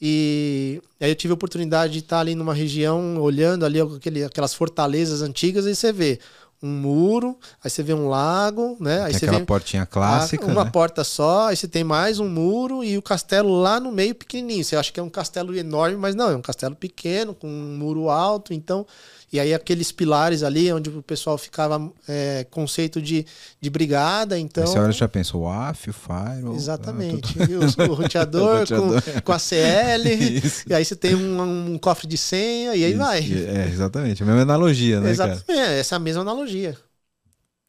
[0.00, 4.54] e aí eu tive a oportunidade de estar ali numa região olhando ali aquele, aquelas
[4.54, 6.20] fortalezas antigas e você vê
[6.62, 9.02] um muro, aí você vê um lago, né?
[9.02, 10.70] Aí tem você aquela vê portinha clássica, uma né?
[10.70, 14.64] porta só, aí você tem mais um muro e o castelo lá no meio pequenininho.
[14.64, 17.76] Você acha que é um castelo enorme, mas não, é um castelo pequeno com um
[17.76, 18.84] muro alto, então
[19.32, 23.26] E aí aqueles pilares ali, onde o pessoal ficava é, conceito de,
[23.60, 24.64] de brigada, então...
[24.64, 26.54] Essa hora já pensou o AF, o Fire...
[26.54, 27.36] Exatamente.
[27.40, 27.82] Ah, tudo...
[27.82, 29.02] o, o, roteador, o roteador.
[29.02, 32.90] Com, com a CL, e aí você tem um, um, cofre de senha, e aí
[32.90, 32.98] Isso.
[32.98, 33.18] vai.
[33.18, 34.22] É, exatamente.
[34.22, 35.72] A mesma analogia, né, Exatamente, cara?
[35.72, 36.76] essa é a mesma analogia.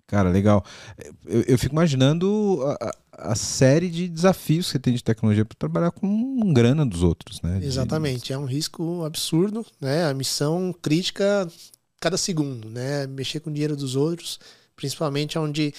[0.07, 0.65] Cara, legal.
[1.25, 2.95] Eu, eu fico imaginando a, a,
[3.35, 7.59] série de desafios que você tem de tecnologia para trabalhar com grana dos outros, né?
[7.61, 8.27] Exatamente.
[8.27, 8.33] De...
[8.33, 10.05] É um risco absurdo, né?
[10.05, 11.47] A missão crítica
[11.99, 13.07] cada segundo, né?
[13.07, 14.39] Mexer com o dinheiro dos outros,
[14.75, 15.73] principalmente onde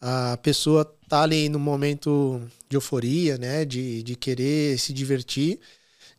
[0.00, 3.64] a pessoa tá ali no momento de euforia, né?
[3.64, 5.58] De, de querer se divertir.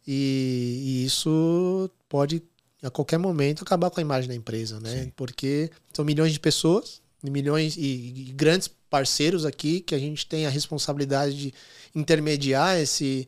[0.07, 2.43] E, e isso pode
[2.83, 5.03] a qualquer momento acabar com a imagem da empresa, né?
[5.03, 5.13] Sim.
[5.15, 10.45] Porque são milhões de pessoas milhões e, e, grandes parceiros aqui que a gente tem
[10.45, 11.53] a responsabilidade de
[11.93, 13.27] intermediar esse,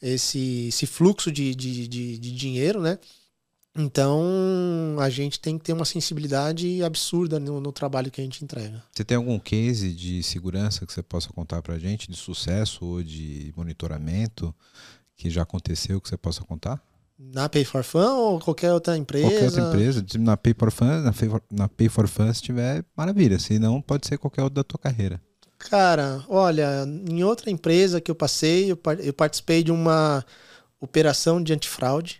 [0.00, 2.98] esse, esse fluxo de, de, de, de dinheiro, né?
[3.78, 8.42] Então a gente tem que ter uma sensibilidade absurda no, no, trabalho que a gente
[8.42, 8.82] entrega.
[8.90, 12.84] Você tem algum case de segurança que você possa contar para a gente, de sucesso
[12.84, 14.54] ou de monitoramento
[15.14, 16.82] que já aconteceu que você possa contar?
[17.18, 19.28] Na Pay for Fun ou qualquer outra empresa?
[19.28, 20.04] Qualquer outra empresa.
[20.18, 23.38] Na Pay for Fun, na Pay for, na Pay for Fun, se tiver, maravilha.
[23.38, 25.20] Se não, pode ser qualquer outra da tua carreira.
[25.58, 30.24] Cara, olha, em outra empresa que eu passei, eu, eu participei de uma
[30.78, 32.18] operação de antifraude,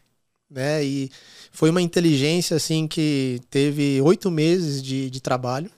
[0.51, 0.83] né?
[0.83, 1.11] E
[1.53, 5.71] foi uma inteligência, assim, que teve oito meses de, de trabalho.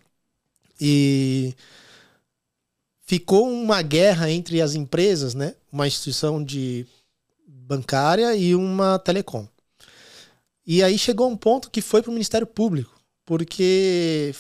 [0.81, 1.53] E
[3.05, 5.55] ficou uma guerra entre as empresas, né?
[5.73, 6.87] Uma instituição de
[7.69, 9.47] bancária e uma telecom.
[10.67, 14.35] E aí chegou um ponto que foi para o Ministério Público, porque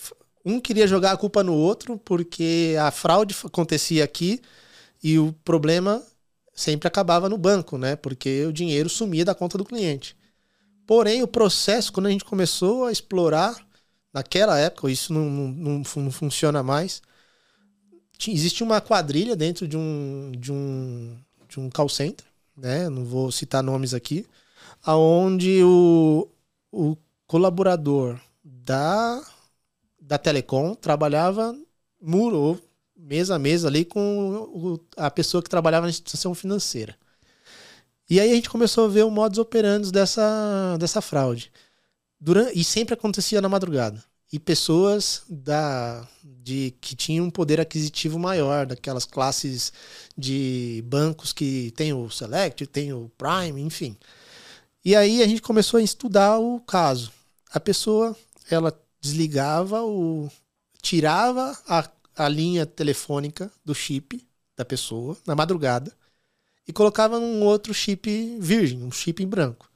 [0.45, 4.41] um queria jogar a culpa no outro, porque a fraude acontecia aqui
[5.03, 6.03] e o problema
[6.55, 7.97] sempre acabava no banco, né?
[7.97, 10.17] Porque o dinheiro sumia da conta do cliente.
[10.87, 13.55] Porém, o processo, quando a gente começou a explorar,
[14.13, 17.03] naquela época, isso não, não, não funciona mais,
[18.27, 22.28] existe uma quadrilha dentro de um, de um, de um call center
[22.59, 22.89] né?
[22.89, 24.27] Não vou citar nomes aqui,
[24.83, 26.29] aonde o,
[26.73, 26.97] o
[27.27, 29.23] colaborador da
[30.01, 31.55] da Telecom trabalhava
[32.01, 32.59] muro
[32.97, 36.97] mês a mês ali com o, a pessoa que trabalhava na instituição financeira.
[38.09, 41.53] E aí a gente começou a ver o modus operandi dessa, dessa fraude.
[42.19, 44.03] Durante, e sempre acontecia na madrugada.
[44.31, 49.73] E pessoas da, de que tinham um poder aquisitivo maior, daquelas classes
[50.17, 53.97] de bancos que tem o Select, tem o Prime, enfim.
[54.85, 57.11] E aí a gente começou a estudar o caso.
[57.51, 58.17] A pessoa,
[58.51, 60.31] ela desligava o
[60.81, 64.27] tirava a, a linha telefônica do chip
[64.57, 65.93] da pessoa na madrugada
[66.67, 69.68] e colocava num outro chip virgem, um chip em branco.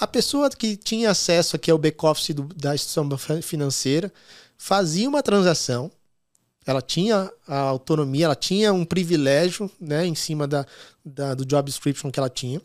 [0.00, 3.08] A pessoa que tinha acesso aqui ao back-office da instituição
[3.42, 4.12] financeira
[4.56, 5.90] fazia uma transação,
[6.64, 10.66] ela tinha a autonomia, ela tinha um privilégio né, em cima da,
[11.04, 12.60] da, do job description que ela tinha.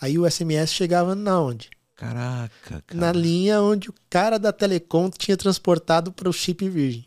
[0.00, 1.70] Aí o SMS chegava na onde?
[1.94, 3.00] Caraca, cara.
[3.00, 7.06] Na linha onde o cara da Telecom tinha transportado para o chip virgem.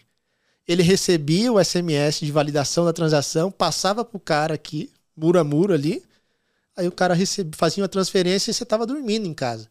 [0.65, 5.43] Ele recebia o SMS de validação da transação, passava para o cara aqui, muro a
[5.43, 6.03] muro ali.
[6.77, 9.67] Aí o cara recebia, fazia uma transferência e você estava dormindo em casa.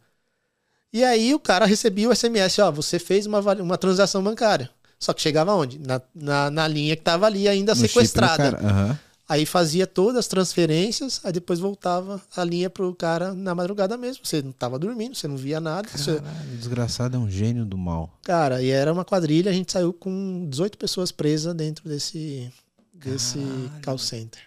[0.93, 4.69] E aí o cara recebia o SMS, ó, você fez uma, uma transação bancária.
[4.99, 5.79] Só que chegava onde?
[5.79, 8.59] Na, na, na linha que estava ali ainda no sequestrada.
[8.63, 8.97] Uhum.
[9.29, 14.25] Aí fazia todas as transferências, aí depois voltava a linha pro cara na madrugada mesmo.
[14.25, 15.89] Você não estava dormindo, você não via nada.
[15.89, 16.57] Caralho, você...
[16.57, 18.19] desgraçado é um gênio do mal.
[18.23, 22.53] Cara, e era uma quadrilha, a gente saiu com 18 pessoas presas dentro desse,
[22.95, 23.39] desse
[23.85, 24.41] call center.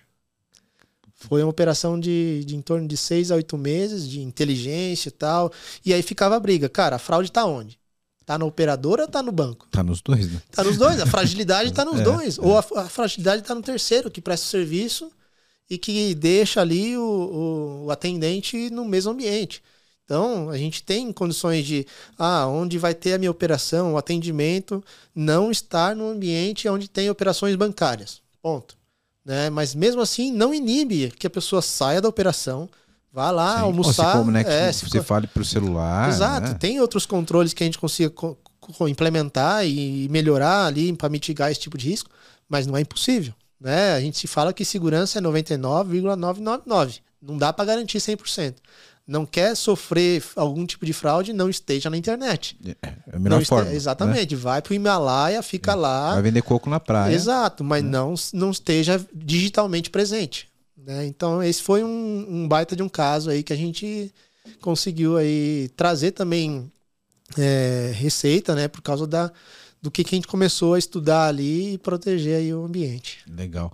[1.19, 5.11] Foi uma operação de, de em torno de seis a oito meses, de inteligência e
[5.11, 5.51] tal.
[5.85, 6.69] E aí ficava a briga.
[6.69, 7.77] Cara, a fraude tá onde?
[8.25, 9.67] Tá na operadora ou tá no banco?
[9.69, 10.41] Tá nos dois, né?
[10.51, 10.99] Tá nos dois.
[10.99, 12.37] A fragilidade tá nos é, dois.
[12.37, 12.41] É.
[12.41, 15.11] Ou a, a, fragilidade tá no terceiro, que presta o serviço
[15.69, 19.61] e que deixa ali o, o, o atendente no mesmo ambiente.
[20.05, 21.85] Então, a gente tem condições de,
[22.17, 27.09] ah, onde vai ter a minha operação, o atendimento, não estar no ambiente onde tem
[27.09, 28.21] operações bancárias.
[28.41, 28.78] Ponto.
[29.25, 29.49] Né?
[29.49, 32.69] Mas mesmo assim, não inibe que a pessoa saia da operação,
[33.11, 33.61] vá lá Sim.
[33.61, 34.15] almoçar.
[34.15, 36.09] Ou se conecte, é, se você fale para o celular.
[36.09, 36.47] Exato.
[36.49, 36.53] Né?
[36.55, 38.13] Tem outros controles que a gente consiga
[38.89, 42.09] implementar e melhorar ali para mitigar esse tipo de risco,
[42.47, 43.33] mas não é impossível.
[43.59, 43.93] Né?
[43.93, 46.99] A gente se fala que segurança é 99,999.
[47.21, 48.55] Não dá para garantir 100%
[49.09, 52.55] não quer sofrer algum tipo de fraude, não esteja na internet.
[52.63, 53.71] É, é a melhor forma.
[53.71, 53.75] Né?
[53.75, 54.35] exatamente.
[54.35, 54.41] Né?
[54.41, 55.75] Vai para o Himalaia, fica é.
[55.75, 56.13] lá.
[56.13, 57.11] Vai vender coco na praia.
[57.11, 57.87] Exato, mas é.
[57.87, 60.47] não, não esteja digitalmente presente.
[60.77, 61.07] Né?
[61.07, 64.13] Então, esse foi um, um, baita de um caso aí que a gente
[64.61, 66.71] conseguiu aí trazer também
[67.35, 68.67] é, receita, né?
[68.67, 69.31] Por causa da,
[69.81, 73.19] do que, que a gente começou a estudar ali e proteger aí o ambiente.
[73.27, 73.73] Legal.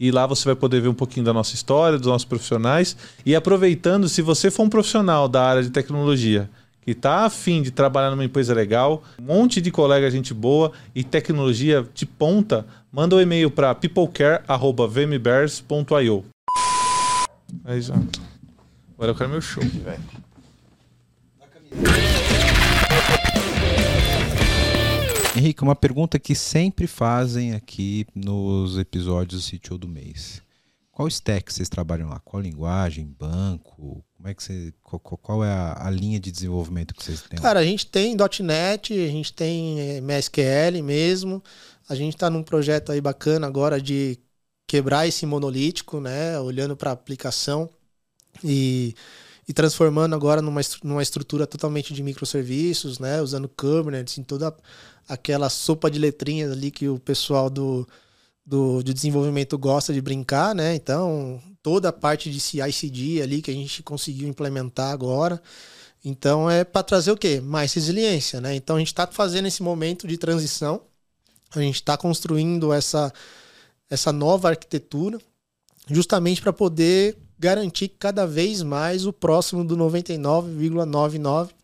[0.00, 2.96] e lá você vai poder ver um pouquinho da nossa história, dos nossos profissionais.
[3.24, 6.50] E aproveitando, se você for um profissional da área de tecnologia
[6.82, 11.04] que está afim de trabalhar numa empresa legal, um monte de colega gente boa e
[11.04, 16.24] tecnologia de ponta, manda um e-mail para peoplecare.vmbears.io.
[17.64, 17.94] Aí já.
[18.94, 20.02] Agora eu quero meu show, velho.
[25.38, 30.42] Henrique, uma pergunta que sempre fazem aqui nos episódios do Sítio do Mês.
[30.90, 32.18] Qual stack vocês trabalham lá?
[32.18, 33.06] Qual linguagem?
[33.06, 34.04] Banco?
[34.16, 37.38] Como é que você, qual, qual é a, a, linha de desenvolvimento que vocês têm?
[37.38, 41.40] Cara, a gente tem .NET, a gente tem eh, MSQL mesmo.
[41.88, 44.18] A gente está num projeto aí bacana agora de
[44.66, 46.38] quebrar esse monolítico, né?
[46.40, 47.70] Olhando para a aplicação
[48.42, 48.92] e,
[49.46, 53.22] e transformando agora numa, numa estrutura totalmente de microserviços, né?
[53.22, 54.52] Usando Kubernetes em toda
[55.08, 57.88] aquela sopa de letrinhas ali que o pessoal do,
[58.44, 60.74] do de desenvolvimento gosta de brincar, né?
[60.74, 65.40] Então, toda a parte de CI/CD ali que a gente conseguiu implementar agora.
[66.04, 67.40] Então, é para trazer o quê?
[67.40, 68.54] Mais resiliência, né?
[68.54, 70.82] Então, a gente está fazendo esse momento de transição.
[71.54, 73.12] A gente está construindo essa,
[73.90, 75.18] essa nova arquitetura
[75.90, 81.57] justamente para poder garantir cada vez mais o próximo do 99,99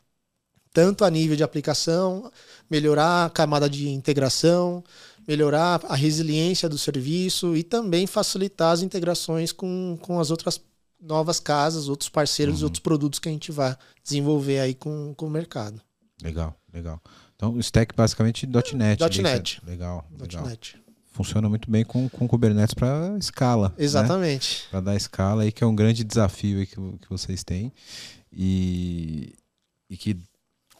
[0.74, 2.30] tanto a nível de aplicação,
[2.68, 4.82] melhorar a camada de integração,
[5.26, 10.60] melhorar a resiliência do serviço e também facilitar as integrações com, com as outras
[11.00, 12.64] novas casas, outros parceiros, uhum.
[12.64, 15.80] outros produtos que a gente vai desenvolver aí com, com o mercado.
[16.20, 17.00] Legal, legal.
[17.36, 19.22] Então, o stack basicamente .NET.
[19.22, 19.60] .NET.
[19.64, 20.44] Legal, legal.
[20.44, 20.76] .NET.
[21.12, 23.68] Funciona muito bem com, com Kubernetes para escala.
[23.68, 23.84] Né?
[23.84, 24.62] Exatamente.
[24.62, 24.68] Né?
[24.72, 27.72] Para dar escala aí, que é um grande desafio que, que vocês têm.
[28.32, 29.34] E,
[29.88, 30.18] e que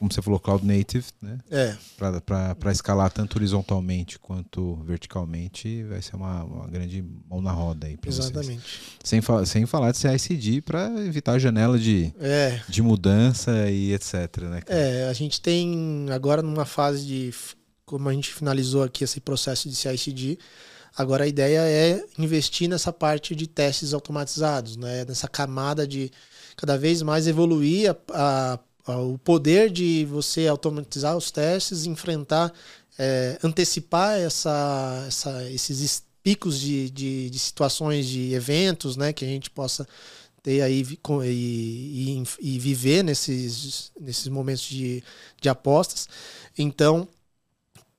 [0.04, 1.38] como você falou, Cloud Native, né?
[1.50, 1.74] É.
[1.96, 7.96] Para escalar tanto horizontalmente quanto verticalmente, vai ser uma, uma grande mão na roda aí
[7.96, 8.26] para vocês.
[8.30, 8.80] Exatamente.
[9.02, 12.60] Sem, sem falar de CICD para evitar a janela de, é.
[12.68, 14.42] de mudança e etc.
[14.42, 17.34] Né, é, a gente tem agora numa fase de.
[17.86, 20.38] Como a gente finalizou aqui esse processo de CICD,
[20.96, 25.04] agora a ideia é investir nessa parte de testes automatizados, né?
[25.06, 26.10] nessa camada de
[26.56, 32.52] cada vez mais evoluir a, a o poder de você automatizar os testes, enfrentar,
[32.98, 39.28] é, antecipar essa, essa, esses picos de, de, de, situações, de eventos, né, que a
[39.28, 39.86] gente possa
[40.42, 40.86] ter aí
[41.24, 45.02] e, e, e viver nesses, nesses momentos de,
[45.40, 46.08] de apostas.
[46.56, 47.08] Então,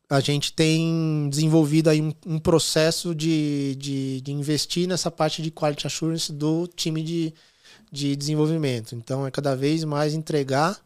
[0.10, 5.50] a gente tem desenvolvido aí um, um processo de, de, de, investir nessa parte de
[5.50, 7.34] quality assurance do time de,
[7.96, 8.94] de desenvolvimento.
[8.94, 10.80] Então é cada vez mais entregar,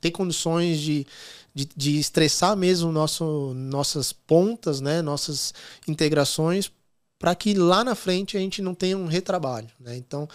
[0.00, 1.06] ter condições de,
[1.54, 5.52] de, de estressar mesmo nosso, nossas pontas, né, nossas
[5.86, 6.70] integrações,
[7.18, 9.68] para que lá na frente a gente não tenha um retrabalho.
[9.78, 9.96] Né?
[9.96, 10.28] Então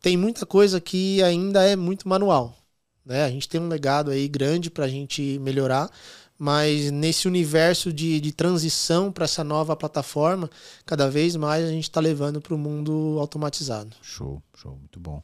[0.00, 2.56] tem muita coisa que ainda é muito manual.
[3.04, 3.24] Né?
[3.24, 5.90] A gente tem um legado aí grande para a gente melhorar,
[6.38, 10.50] mas nesse universo de, de transição para essa nova plataforma,
[10.84, 13.96] cada vez mais a gente está levando para o mundo automatizado.
[14.02, 15.22] Show, show, muito bom.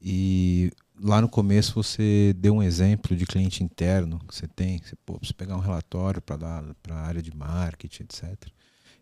[0.00, 4.96] E lá no começo você deu um exemplo de cliente interno que você tem, você,
[5.04, 8.36] pô, você pegar um relatório para dar para a área de marketing, etc.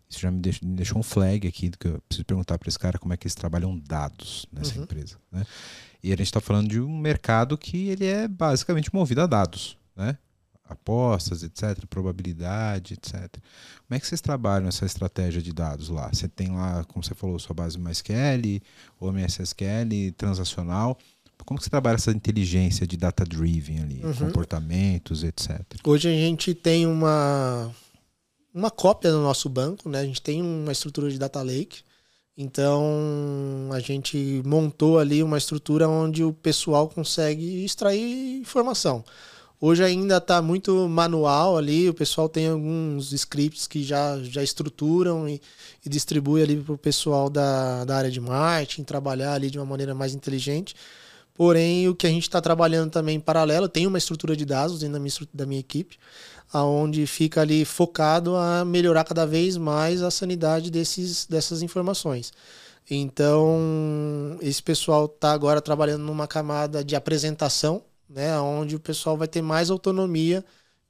[0.09, 2.69] Isso já me deixou, me deixou, um flag aqui do que eu preciso perguntar para
[2.69, 4.83] esse cara como é que eles trabalham dados nessa uhum.
[4.83, 5.45] empresa, né?
[6.03, 9.77] E a gente está falando de um mercado que ele é basicamente movido a dados,
[9.95, 10.17] né?
[10.67, 13.29] Apostas, etc, probabilidade, etc.
[13.87, 16.09] Como é que vocês trabalham essa estratégia de dados lá?
[16.11, 18.61] Você tem lá, como você falou, sua base MySQL,
[18.99, 20.97] ou MSSQL, transacional.
[21.45, 24.13] Como você trabalha essa inteligência de data-driven ali, uhum.
[24.13, 25.61] comportamentos, etc?
[25.83, 27.71] Hoje a gente tem uma,
[28.53, 29.99] uma cópia do nosso banco, né?
[29.99, 31.83] A gente tem uma estrutura de data lake.
[32.37, 39.03] Então a gente montou ali uma estrutura onde o pessoal consegue extrair informação.
[39.59, 45.27] Hoje ainda está muito manual ali, o pessoal tem alguns scripts que já, já estruturam
[45.29, 45.41] e,
[45.85, 49.65] e distribui ali para o pessoal da, da área de marketing trabalhar ali de uma
[49.65, 50.75] maneira mais inteligente.
[51.33, 54.79] Porém, o que a gente está trabalhando também em paralelo, tem uma estrutura de dados
[54.79, 55.97] dentro da minha, da minha equipe,
[56.51, 62.31] aonde fica ali focado a melhorar cada vez mais a sanidade desses, dessas informações.
[62.89, 69.27] Então, esse pessoal está agora trabalhando numa camada de apresentação, né, onde o pessoal vai
[69.27, 70.43] ter mais autonomia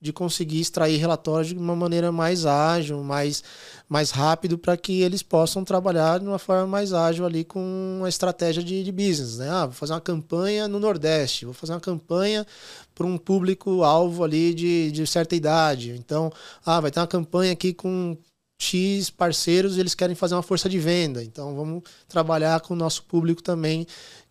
[0.05, 3.43] de conseguir extrair relatórios de uma maneira mais ágil, mais,
[3.89, 8.09] mais rápido, para que eles possam trabalhar de uma forma mais ágil ali com a
[8.09, 9.37] estratégia de, de business.
[9.37, 9.49] Né?
[9.49, 12.45] Ah, vou fazer uma campanha no Nordeste, vou fazer uma campanha
[12.93, 15.91] para um público-alvo ali de, de certa idade.
[15.97, 16.31] Então,
[16.65, 18.15] ah, vai ter uma campanha aqui com
[18.57, 21.23] X parceiros eles querem fazer uma força de venda.
[21.23, 23.85] Então, vamos trabalhar com o nosso público também,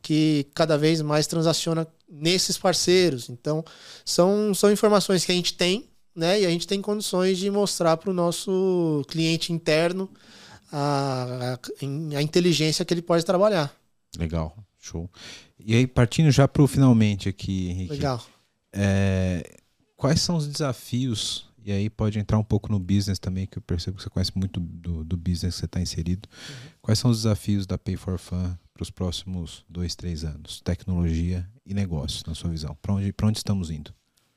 [0.04, 3.30] que cada vez mais transaciona nesses parceiros.
[3.30, 3.64] Então,
[4.04, 6.42] são, são informações que a gente tem, né?
[6.42, 10.10] E a gente tem condições de mostrar para o nosso cliente interno
[10.70, 13.74] a, a, a, inteligência que ele pode trabalhar.
[14.18, 15.10] Legal, show.
[15.58, 17.94] E aí, partindo já para o finalmente aqui, Henrique.
[17.94, 18.22] Legal.
[18.74, 19.58] É,
[19.96, 21.48] quais são os desafios?
[21.64, 24.32] E aí pode entrar um pouco no business também, que eu percebo que você conhece
[24.36, 26.28] muito do, do business que você está inserido.
[26.30, 26.54] Uhum.
[26.82, 30.60] Quais são os desafios da Pay for Fun para os próximos dois, três anos?
[30.60, 32.76] Tecnologia e negócio, na sua visão.
[32.82, 33.94] Para onde, onde estamos indo?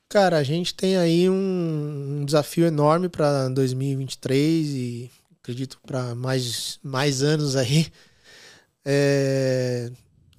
[0.08, 5.10] Cara, a gente tem aí um, um desafio enorme para 2023 e
[5.42, 7.88] acredito para mais, mais anos aí.
[8.84, 9.90] É,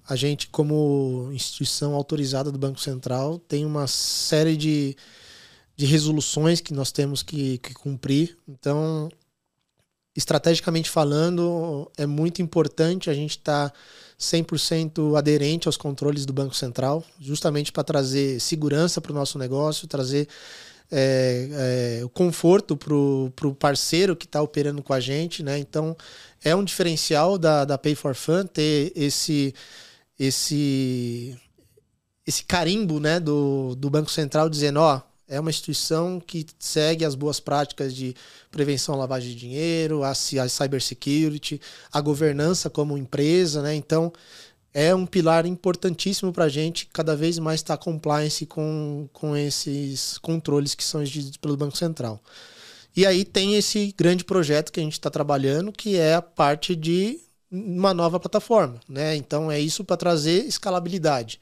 [0.07, 4.95] a gente, como instituição autorizada do Banco Central, tem uma série de,
[5.75, 8.35] de resoluções que nós temos que, que cumprir.
[8.47, 9.07] Então,
[10.15, 13.75] estrategicamente falando, é muito importante a gente estar tá
[14.19, 19.87] 100% aderente aos controles do Banco Central, justamente para trazer segurança para o nosso negócio,
[19.87, 20.27] trazer
[20.91, 25.43] é, é, o conforto para o parceiro que está operando com a gente.
[25.43, 25.57] Né?
[25.59, 25.95] Então,
[26.43, 29.53] é um diferencial da, da Pay for Fun ter esse,
[30.17, 31.37] esse,
[32.25, 37.13] esse carimbo né, do, do Banco Central dizendo: ó, é uma instituição que segue as
[37.13, 38.15] boas práticas de
[38.51, 40.15] prevenção à lavagem de dinheiro, a, a
[40.49, 41.61] cybersecurity,
[41.93, 43.75] a governança como empresa, né?
[43.75, 44.11] Então,
[44.73, 49.37] é um pilar importantíssimo para a gente cada vez mais estar tá compliance com, com
[49.37, 52.21] esses controles que são exigidos pelo Banco Central.
[52.95, 56.75] E aí tem esse grande projeto que a gente está trabalhando, que é a parte
[56.75, 57.19] de
[57.51, 58.79] uma nova plataforma.
[58.87, 59.15] Né?
[59.15, 61.39] Então, é isso para trazer escalabilidade.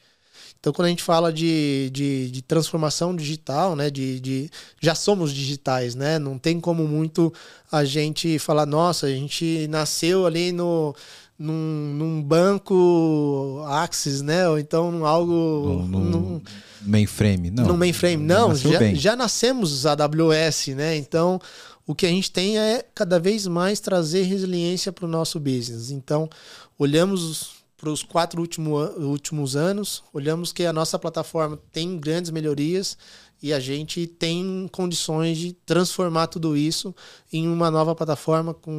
[0.60, 4.49] Então, quando a gente fala de, de, de transformação digital, né, de, de,
[4.82, 6.18] já somos digitais, né?
[6.20, 7.34] Não tem como muito
[7.72, 10.95] a gente falar, nossa, a gente nasceu ali no,
[11.38, 14.47] num, num banco Axis, né?
[14.49, 15.34] Ou então algo.
[15.34, 16.41] No, no num,
[16.82, 17.68] mainframe, não.
[17.68, 18.55] No mainframe, não.
[18.55, 20.97] Já, já nascemos AWS, né?
[20.97, 21.39] Então,
[21.86, 25.91] o que a gente tem é cada vez mais trazer resiliência para o nosso business.
[25.91, 26.30] Então,
[26.78, 32.97] olhamos para os quatro último, últimos anos, olhamos que a nossa plataforma tem grandes melhorias
[33.41, 36.93] e a gente tem condições de transformar tudo isso
[37.32, 38.71] em uma nova plataforma com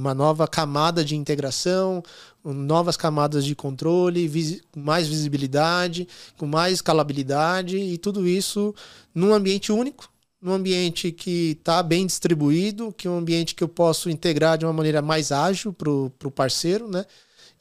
[0.00, 2.02] uma nova camada de integração,
[2.42, 8.74] novas camadas de controle, vis mais visibilidade, com mais escalabilidade e tudo isso
[9.14, 13.68] num ambiente único, num ambiente que está bem distribuído, que é um ambiente que eu
[13.68, 17.04] posso integrar de uma maneira mais ágil para o parceiro, né?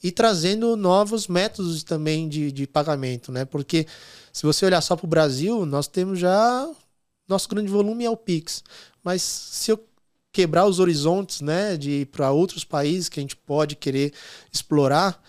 [0.04, 3.46] E trazendo novos métodos também de, de pagamento, né?
[3.46, 3.86] Porque
[4.34, 6.70] se você olhar só para o Brasil, nós temos já
[7.28, 8.64] nosso grande volume é o Pix,
[9.04, 9.84] mas se eu
[10.34, 14.14] quebrar os horizontes, né, de para outros países que a gente pode querer
[14.52, 15.22] explorar,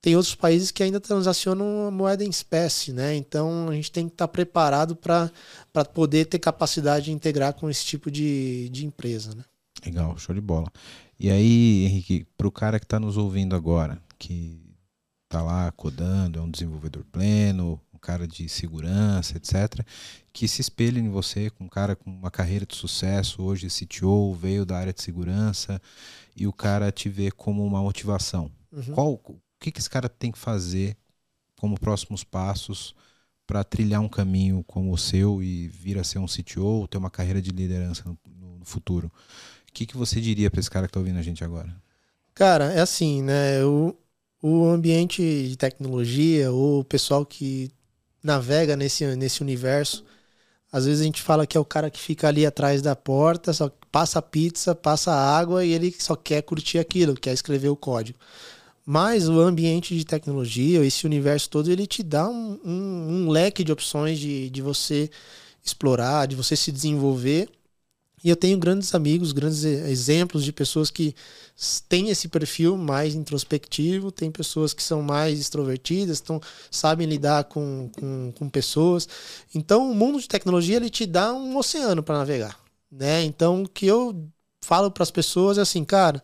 [0.00, 3.16] tem outros países que ainda transacionam moeda em espécie, né?
[3.16, 7.68] Então a gente tem que estar tá preparado para poder ter capacidade de integrar com
[7.68, 9.44] esse tipo de, de empresa, né?
[9.84, 10.70] Legal, show de bola.
[11.20, 14.62] E aí, Henrique, para o cara que está nos ouvindo agora, que
[15.24, 19.84] está lá codando, é um desenvolvedor pleno, um cara de segurança, etc.,
[20.32, 24.32] que se espelhe em você, com um cara com uma carreira de sucesso, hoje CTO,
[24.32, 25.82] veio da área de segurança,
[26.36, 28.48] e o cara te vê como uma motivação.
[28.70, 28.94] Uhum.
[28.94, 30.96] Qual, o que, que esse cara tem que fazer
[31.58, 32.94] como próximos passos
[33.44, 37.10] para trilhar um caminho como o seu e vir a ser um CTO, ter uma
[37.10, 38.16] carreira de liderança no,
[38.58, 39.10] no futuro?
[39.78, 41.72] Que, que você diria para esse cara que está ouvindo a gente agora?
[42.34, 43.64] Cara, é assim, né?
[43.64, 43.94] O,
[44.42, 47.70] o ambiente de tecnologia, o pessoal que
[48.20, 50.04] navega nesse, nesse universo,
[50.72, 53.52] às vezes a gente fala que é o cara que fica ali atrás da porta,
[53.52, 58.18] só passa pizza, passa água e ele só quer curtir aquilo, quer escrever o código.
[58.84, 63.62] Mas o ambiente de tecnologia, esse universo todo, ele te dá um, um, um leque
[63.62, 65.08] de opções de, de você
[65.64, 67.48] explorar, de você se desenvolver
[68.22, 71.14] E eu tenho grandes amigos, grandes exemplos de pessoas que
[71.88, 76.40] têm esse perfil mais introspectivo, tem pessoas que são mais extrovertidas, tão,
[76.70, 79.08] sabem lidar com, com, com pessoas.
[79.54, 82.58] Então, o mundo de tecnologia ele te dá um oceano para navegar.
[82.90, 83.24] Né?
[83.24, 84.28] Então, o que eu
[84.62, 86.22] falo para as pessoas é assim, cara,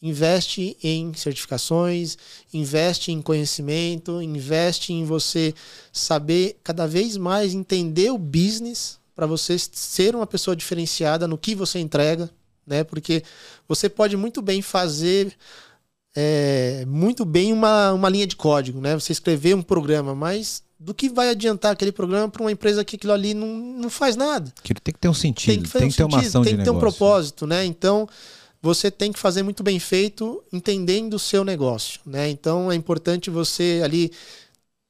[0.00, 2.16] investe em certificações,
[2.52, 5.54] investe em conhecimento, investe em você
[5.92, 11.52] saber cada vez mais entender o business para você ser uma pessoa diferenciada no que
[11.52, 12.30] você entrega,
[12.64, 12.84] né?
[12.84, 13.24] Porque
[13.66, 15.36] você pode muito bem fazer
[16.14, 18.94] é, muito bem uma, uma linha de código, né?
[18.94, 22.94] Você escrever um programa, mas do que vai adiantar aquele programa para uma empresa que
[22.94, 24.54] aquilo ali não, não faz nada?
[24.62, 26.56] Que tem que ter um sentido, tem que, tem um que ter uma ação tem
[26.56, 27.64] que ter um propósito, né?
[27.64, 28.08] Então
[28.62, 32.30] você tem que fazer muito bem feito, entendendo o seu negócio, né?
[32.30, 34.12] Então é importante você ali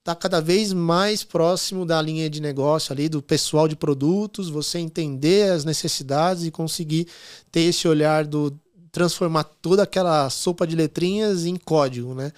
[0.08, 4.48] estar tá cada vez mais próximo da linha de negócio ali do pessoal de produtos,
[4.48, 7.06] você entender as necessidades e conseguir
[7.52, 8.58] ter esse olhar do
[8.90, 12.32] transformar toda aquela sopa de letrinhas em código, né?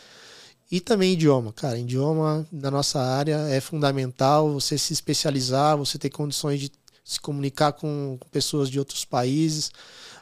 [0.71, 6.11] E também idioma, cara, idioma na nossa área é fundamental, você se especializar, você ter
[6.11, 6.73] condições de
[7.05, 9.71] se comunicar com pessoas de outros países.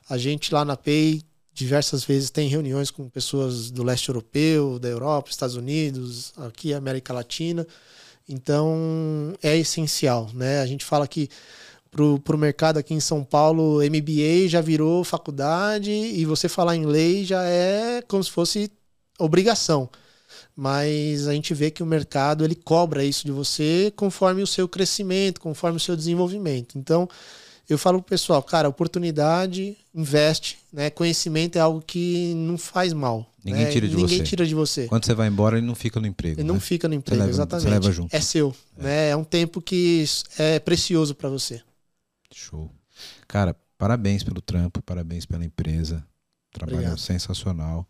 [0.09, 1.23] A gente lá na PEI
[1.59, 7.13] diversas vezes tem reuniões com pessoas do leste europeu, da Europa, Estados Unidos, aqui América
[7.13, 7.67] Latina.
[8.29, 10.61] Então é essencial, né?
[10.61, 11.29] A gente fala que
[11.91, 17.27] para o mercado aqui em São Paulo, MBA já virou faculdade e você falar inglês
[17.27, 18.71] já é como se fosse
[19.19, 19.89] obrigação.
[20.55, 24.69] Mas a gente vê que o mercado ele cobra isso de você conforme o seu
[24.69, 26.79] crescimento, conforme o seu desenvolvimento.
[26.79, 27.09] Então,
[27.69, 30.89] eu falo pro pessoal, cara, oportunidade, investe, né?
[30.89, 33.31] Conhecimento é algo que não faz mal.
[33.45, 33.71] Ninguém né?
[33.71, 34.25] tira de Ninguém você.
[34.25, 34.87] tira de você.
[34.87, 36.41] Quando você vai embora, ele não fica no emprego.
[36.41, 36.53] Ele né?
[36.53, 37.65] não fica no emprego, leva, exatamente.
[37.65, 38.15] Você leva junto.
[38.15, 38.83] É seu, é.
[38.83, 39.09] né?
[39.11, 40.05] É um tempo que
[40.39, 41.63] é precioso para você.
[42.33, 42.71] Show.
[43.27, 46.05] Cara, parabéns pelo trampo, parabéns pela empresa.
[46.53, 46.99] Trabalho Obrigado.
[46.99, 47.87] sensacional.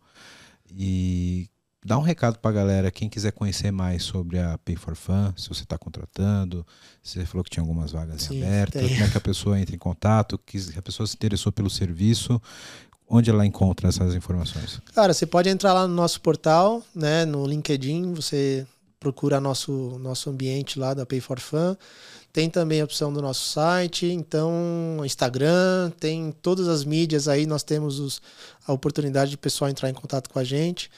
[0.71, 1.49] E
[1.89, 5.33] dá um recado para a galera, quem quiser conhecer mais sobre a Pay for Fun,
[5.35, 6.63] se você está contratando,
[7.01, 8.89] você falou que tinha algumas vagas Sim, em aberto, tem.
[8.89, 12.39] como é que a pessoa entra em contato, que a pessoa se interessou pelo serviço,
[13.09, 14.79] onde ela encontra essas informações?
[14.93, 18.67] Cara, você pode entrar lá no nosso portal, né, no LinkedIn, você
[18.99, 21.75] procura nosso, nosso ambiente lá da Pay for Fun.
[22.31, 27.63] Tem também a opção do nosso site, então Instagram, tem todas as mídias aí, nós
[27.63, 28.21] temos os,
[28.67, 30.91] a oportunidade de pessoal entrar em contato com a gente.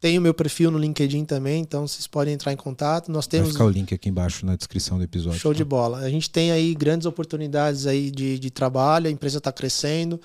[0.00, 3.10] Tem o meu perfil no LinkedIn também, então vocês podem entrar em contato.
[3.10, 5.40] Nós temos Vai ficar o link aqui embaixo na descrição do episódio.
[5.40, 5.56] show tá?
[5.56, 5.98] de bola.
[5.98, 10.20] A gente tem aí grandes oportunidades aí de, de trabalho, a empresa está crescendo.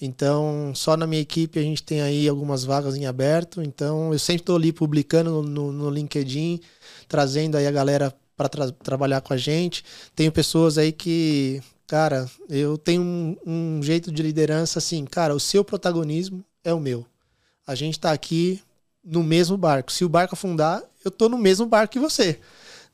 [0.00, 3.60] Então, só na minha equipe a gente tem aí algumas vagas em aberto.
[3.60, 6.60] Então, eu sempre estou ali publicando no, no, LinkedIn,
[7.06, 9.84] trazendo aí a galera para tra trabalhar com a gente.
[10.14, 15.40] Tenho pessoas aí que, cara, eu tenho um, um jeito de liderança assim, cara, o
[15.40, 17.04] seu protagonismo é o meu.
[17.66, 18.62] A gente está aqui
[19.04, 19.92] no mesmo barco.
[19.92, 22.38] Se o barco afundar, eu tô no mesmo barco que você.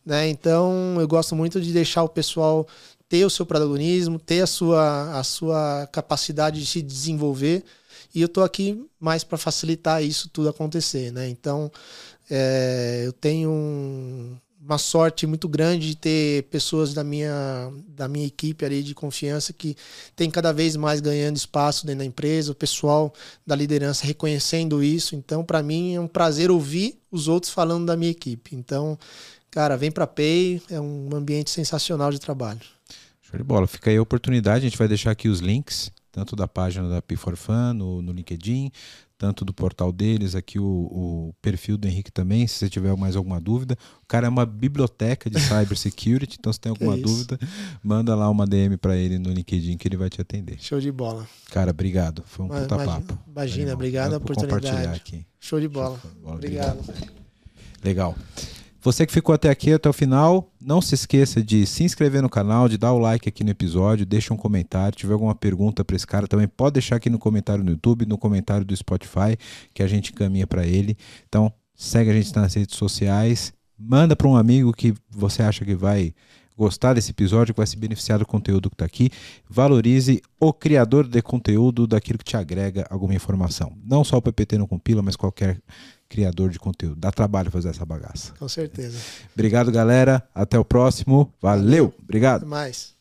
[0.05, 0.29] Né?
[0.29, 2.67] Então, eu gosto muito de deixar o pessoal
[3.09, 7.65] ter o seu protagonismo, ter a sua, a sua capacidade de se desenvolver.
[8.15, 11.13] E eu tô aqui mais para facilitar isso tudo acontecer.
[11.13, 11.29] Né?
[11.29, 11.71] Então,
[12.31, 18.27] é, eu tenho um, uma sorte muito grande de ter pessoas da minha, da minha
[18.27, 19.77] equipe ali de confiança que
[20.17, 23.13] tem cada vez mais ganhando espaço dentro da empresa, o pessoal
[23.47, 25.15] da liderança reconhecendo isso.
[25.15, 28.57] Então, para mim é um prazer ouvir os outros falando da minha equipe.
[28.57, 28.99] Então,
[29.51, 32.61] cara, vem para Pay, é um ambiente sensacional de trabalho.
[33.21, 33.67] Show de bola.
[33.67, 37.03] Fica aí a oportunidade, a gente vai deixar aqui os links, tanto da página da
[37.03, 38.73] P4Fan no, no LinkedIn,
[39.17, 43.17] tanto do portal deles, aqui o, o, perfil do Henrique também, se você tiver mais
[43.17, 43.77] alguma dúvida.
[44.03, 47.39] O cara é uma biblioteca de cybersecurity, então se tem alguma É dúvida,
[47.83, 50.57] manda lá uma DM para ele no LinkedIn que ele vai te atender.
[50.61, 51.27] Show de bola.
[51.51, 52.23] Cara, obrigado.
[52.27, 53.19] Foi um Mas puta imagina- papo.
[53.31, 54.97] imagina, obrigado a Vou compartilhar oportunidade.
[55.01, 55.27] aqui.
[55.41, 55.99] Show de bola.
[56.01, 56.95] Show de bola, Obrigado.
[57.83, 58.17] Legal.
[58.85, 62.29] Você que ficou até aqui, até o final, não se esqueça de se inscrever no
[62.29, 64.93] canal, de dar o like aqui no episódio, deixa um comentário.
[64.93, 68.05] Se tiver alguma pergunta para esse cara, também pode deixar aqui no comentário no YouTube,
[68.05, 69.39] no comentário do Spotify,
[69.73, 70.99] que a gente encaminha para ele.
[71.27, 75.75] Então, segue a gente nas redes sociais, manda para um amigo que você acha que
[75.75, 76.13] vai
[76.57, 79.11] gostar desse episódio, que vai se beneficiar do conteúdo que está aqui.
[79.49, 83.73] Valorize o criador de conteúdo daquilo que te agrega alguma informação.
[83.85, 85.61] Não só o PPT no Compila, mas qualquer
[86.09, 86.97] criador de conteúdo.
[86.97, 88.33] Dá trabalho fazer essa bagaça.
[88.39, 88.99] Com certeza.
[89.35, 90.23] Obrigado, galera.
[90.35, 91.33] Até o próximo.
[91.41, 91.93] Valeu.
[92.03, 92.43] Obrigado.
[92.43, 92.95] Até mais.